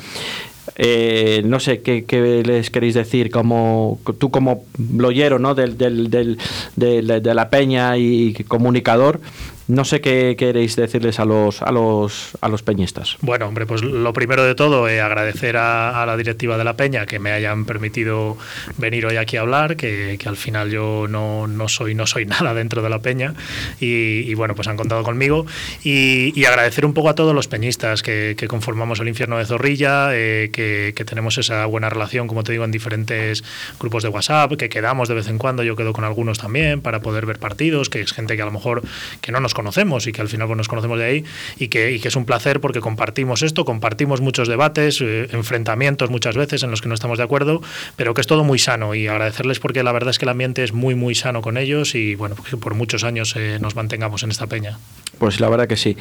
Eh, 0.76 1.42
no 1.44 1.58
sé 1.58 1.82
¿qué, 1.82 2.04
les 2.46 2.70
queréis 2.70 2.94
decir, 2.94 3.32
como 3.32 3.98
tú 4.20 4.30
como 4.30 4.62
bloguero 4.78 5.40
¿no? 5.40 5.56
del, 5.56 5.76
del, 5.76 6.10
del, 6.10 6.38
de, 6.76 7.34
la 7.34 7.50
peña 7.50 7.98
y 7.98 8.34
comunicador, 8.46 9.20
No 9.68 9.84
sé 9.84 10.00
qué 10.00 10.34
queréis 10.36 10.76
decirles 10.76 11.20
a 11.20 11.24
los, 11.24 11.62
a 11.62 11.70
los, 11.70 12.36
a 12.40 12.48
los 12.48 12.62
peñistas. 12.62 13.16
Bueno, 13.20 13.46
hombre, 13.46 13.66
pues 13.66 13.82
lo 13.82 14.12
primero 14.12 14.44
de 14.44 14.54
todo, 14.54 14.88
eh, 14.88 15.00
agradecer 15.00 15.56
a, 15.56 16.04
la 16.06 16.16
directiva 16.16 16.58
de 16.58 16.64
la 16.64 16.76
Peña 16.76 17.06
que 17.06 17.18
me 17.18 17.32
hayan 17.32 17.64
permitido 17.64 18.36
venir 18.76 19.06
hoy 19.06 19.16
aquí 19.16 19.36
a 19.36 19.42
hablar, 19.42 19.76
que, 19.76 20.18
al 20.24 20.36
final 20.36 20.70
yo 20.70 21.06
no, 21.08 21.46
no, 21.46 21.68
soy, 21.68 21.94
no 21.94 22.06
soy 22.06 22.26
nada 22.26 22.54
dentro 22.54 22.82
de 22.82 22.90
la 22.90 23.00
Peña 23.00 23.34
y, 23.80 24.34
bueno, 24.34 24.54
pues 24.54 24.68
han 24.68 24.76
contado 24.76 25.02
conmigo. 25.02 25.46
Y, 25.84 26.42
agradecer 26.52 26.84
un 26.84 26.92
poco 26.92 27.08
a 27.08 27.14
todos 27.14 27.34
los 27.34 27.48
peñistas 27.48 28.02
que, 28.02 28.36
conformamos 28.48 29.00
el 29.00 29.08
infierno 29.08 29.38
de 29.38 29.46
Zorrilla, 29.46 30.08
eh, 30.12 30.50
que, 30.52 30.92
que 30.94 31.04
tenemos 31.04 31.38
esa 31.38 31.64
buena 31.66 31.88
relación, 31.88 32.26
como 32.26 32.42
te 32.42 32.52
digo, 32.52 32.64
en 32.64 32.72
diferentes 32.72 33.44
grupos 33.78 34.02
de 34.02 34.08
WhatsApp, 34.08 34.52
que 34.56 34.68
quedamos 34.68 35.08
de 35.08 35.14
vez 35.14 35.28
en 35.28 35.38
cuando, 35.38 35.62
yo 35.62 35.76
quedo 35.76 35.92
con 35.92 36.04
algunos 36.04 36.38
también 36.38 36.80
para 36.82 37.00
poder 37.00 37.26
ver 37.26 37.38
partidos, 37.38 37.88
que 37.88 38.00
es 38.00 38.12
gente 38.12 38.36
que 38.36 38.42
a 38.42 38.44
lo 38.44 38.52
mejor 38.52 38.82
que 39.20 39.32
no 39.32 39.40
nos 39.40 39.51
conocemos 39.54 40.06
y 40.06 40.12
que 40.12 40.20
al 40.20 40.28
final 40.28 40.46
pues, 40.46 40.56
nos 40.56 40.68
conocemos 40.68 40.98
de 40.98 41.04
ahí 41.04 41.24
y 41.58 41.68
que, 41.68 41.98
que, 42.00 42.08
es 42.08 42.16
un 42.16 42.24
placer 42.24 42.60
porque 42.60 42.80
compartimos 42.80 43.42
esto, 43.42 43.64
compartimos 43.64 44.20
muchos 44.20 44.48
debates, 44.48 45.00
eh, 45.00 45.28
enfrentamientos 45.32 46.10
muchas 46.10 46.36
veces 46.36 46.62
en 46.62 46.70
los 46.70 46.82
que 46.82 46.88
no 46.88 46.94
estamos 46.94 47.18
de 47.18 47.24
acuerdo, 47.24 47.62
pero 47.96 48.14
que 48.14 48.20
es 48.20 48.26
todo 48.26 48.44
muy 48.44 48.58
sano 48.58 48.94
y 48.94 49.06
agradecerles 49.06 49.60
porque 49.60 49.82
la 49.82 49.92
verdad 49.92 50.10
es 50.10 50.18
que 50.18 50.24
el 50.24 50.30
ambiente 50.30 50.64
es 50.64 50.72
muy, 50.72 50.94
muy 50.94 51.14
sano 51.14 51.42
con 51.42 51.56
ellos 51.56 51.94
y 51.94 52.14
bueno, 52.14 52.36
que 52.36 52.56
por 52.56 52.74
muchos 52.74 53.04
años 53.04 53.34
eh, 53.36 53.58
nos 53.60 53.76
mantengamos 53.76 54.22
en 54.22 54.30
esta 54.30 54.46
peña. 54.46 54.78
Pues 55.18 55.40
la 55.40 55.48
verdad 55.48 55.68
que 55.68 55.76
sí. 55.76 55.96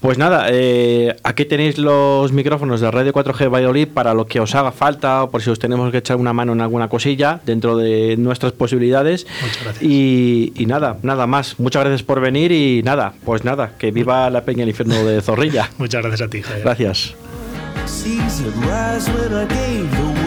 Pues 0.00 0.18
nada, 0.18 0.48
eh, 0.50 1.16
aquí 1.22 1.44
tenéis 1.44 1.78
los 1.78 2.32
micrófonos 2.32 2.80
de 2.80 2.90
Radio 2.90 3.12
4G 3.12 3.50
Valladolid 3.50 3.88
para 3.88 4.12
lo 4.12 4.26
que 4.26 4.40
os 4.40 4.54
haga 4.54 4.72
falta 4.72 5.24
o 5.24 5.30
por 5.30 5.42
si 5.42 5.50
os 5.50 5.58
tenemos 5.58 5.90
que 5.90 5.98
echar 5.98 6.16
una 6.16 6.32
mano 6.32 6.52
en 6.52 6.60
alguna 6.60 6.88
cosilla 6.88 7.40
dentro 7.44 7.76
de 7.76 8.16
nuestras 8.18 8.52
posibilidades. 8.52 9.26
Muchas 9.42 9.62
gracias. 9.62 9.82
Y, 9.82 10.52
y 10.56 10.66
nada, 10.66 10.98
nada 11.02 11.26
más. 11.26 11.58
Muchas 11.58 11.84
gracias 11.84 12.02
por 12.02 12.20
venir 12.20 12.52
y 12.52 12.82
nada 12.82 12.95
pues 13.24 13.44
nada, 13.44 13.72
que 13.78 13.90
viva 13.90 14.28
la 14.30 14.44
peña 14.44 14.62
el 14.62 14.70
infierno 14.70 15.04
de 15.04 15.20
Zorrilla. 15.20 15.70
Muchas 15.78 16.02
gracias 16.02 16.26
a 16.26 16.30
ti, 16.30 16.42
Gracias. 16.62 17.14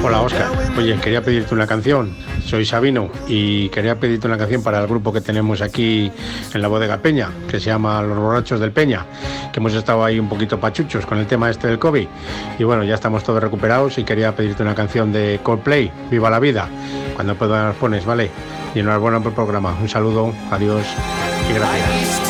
Hola 0.02 0.22
Oscar, 0.22 0.48
oye, 0.78 0.96
quería 1.02 1.22
pedirte 1.22 1.54
una 1.54 1.68
canción. 1.68 2.16
Soy 2.46 2.66
Sabino 2.66 3.10
y 3.28 3.68
quería 3.70 4.00
pedirte 4.00 4.28
una 4.28 4.38
canción 4.38 4.64
para 4.64 4.80
el 4.80 4.88
grupo 4.88 5.12
que 5.12 5.20
tenemos 5.22 5.62
aquí 5.62 6.12
en 6.54 6.62
la 6.62 6.68
bodega 6.68 7.00
Peña, 7.00 7.30
que 7.50 7.60
se 7.60 7.66
llama 7.68 8.02
Los 8.02 8.18
Borrachos 8.18 8.60
del 8.60 8.72
Peña, 8.72 9.06
que 9.52 9.60
hemos 9.60 9.74
estado 9.74 10.04
ahí 10.06 10.20
un 10.20 10.30
poquito 10.30 10.60
pachuchos 10.60 11.06
con 11.06 11.18
el 11.18 11.28
tema 11.28 11.50
este 11.50 11.68
del 11.68 11.80
COVID. 11.80 12.08
Y 12.58 12.64
bueno, 12.64 12.84
ya 12.86 12.96
estamos 12.96 13.24
todos 13.24 13.44
recuperados 13.44 13.98
y 13.98 14.04
quería 14.04 14.36
pedirte 14.36 14.64
una 14.64 14.74
canción 14.74 15.12
de 15.12 15.42
Coldplay, 15.44 15.92
Viva 16.10 16.30
la 16.30 16.40
Vida. 16.40 16.70
Cuando 17.16 17.36
puedas 17.36 17.66
nos 17.66 17.76
pones, 17.76 18.06
¿vale? 18.06 18.32
Y 18.74 18.80
enhorabuena 18.80 19.20
por 19.20 19.32
el 19.32 19.36
programa. 19.36 19.78
Un 19.82 19.90
saludo, 19.90 20.34
adiós 20.50 20.86
y 21.50 21.54
gracias. 21.54 22.29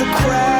The 0.00 0.06
crowd 0.06 0.59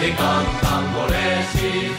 de 0.00 0.14
cantan 0.16 1.29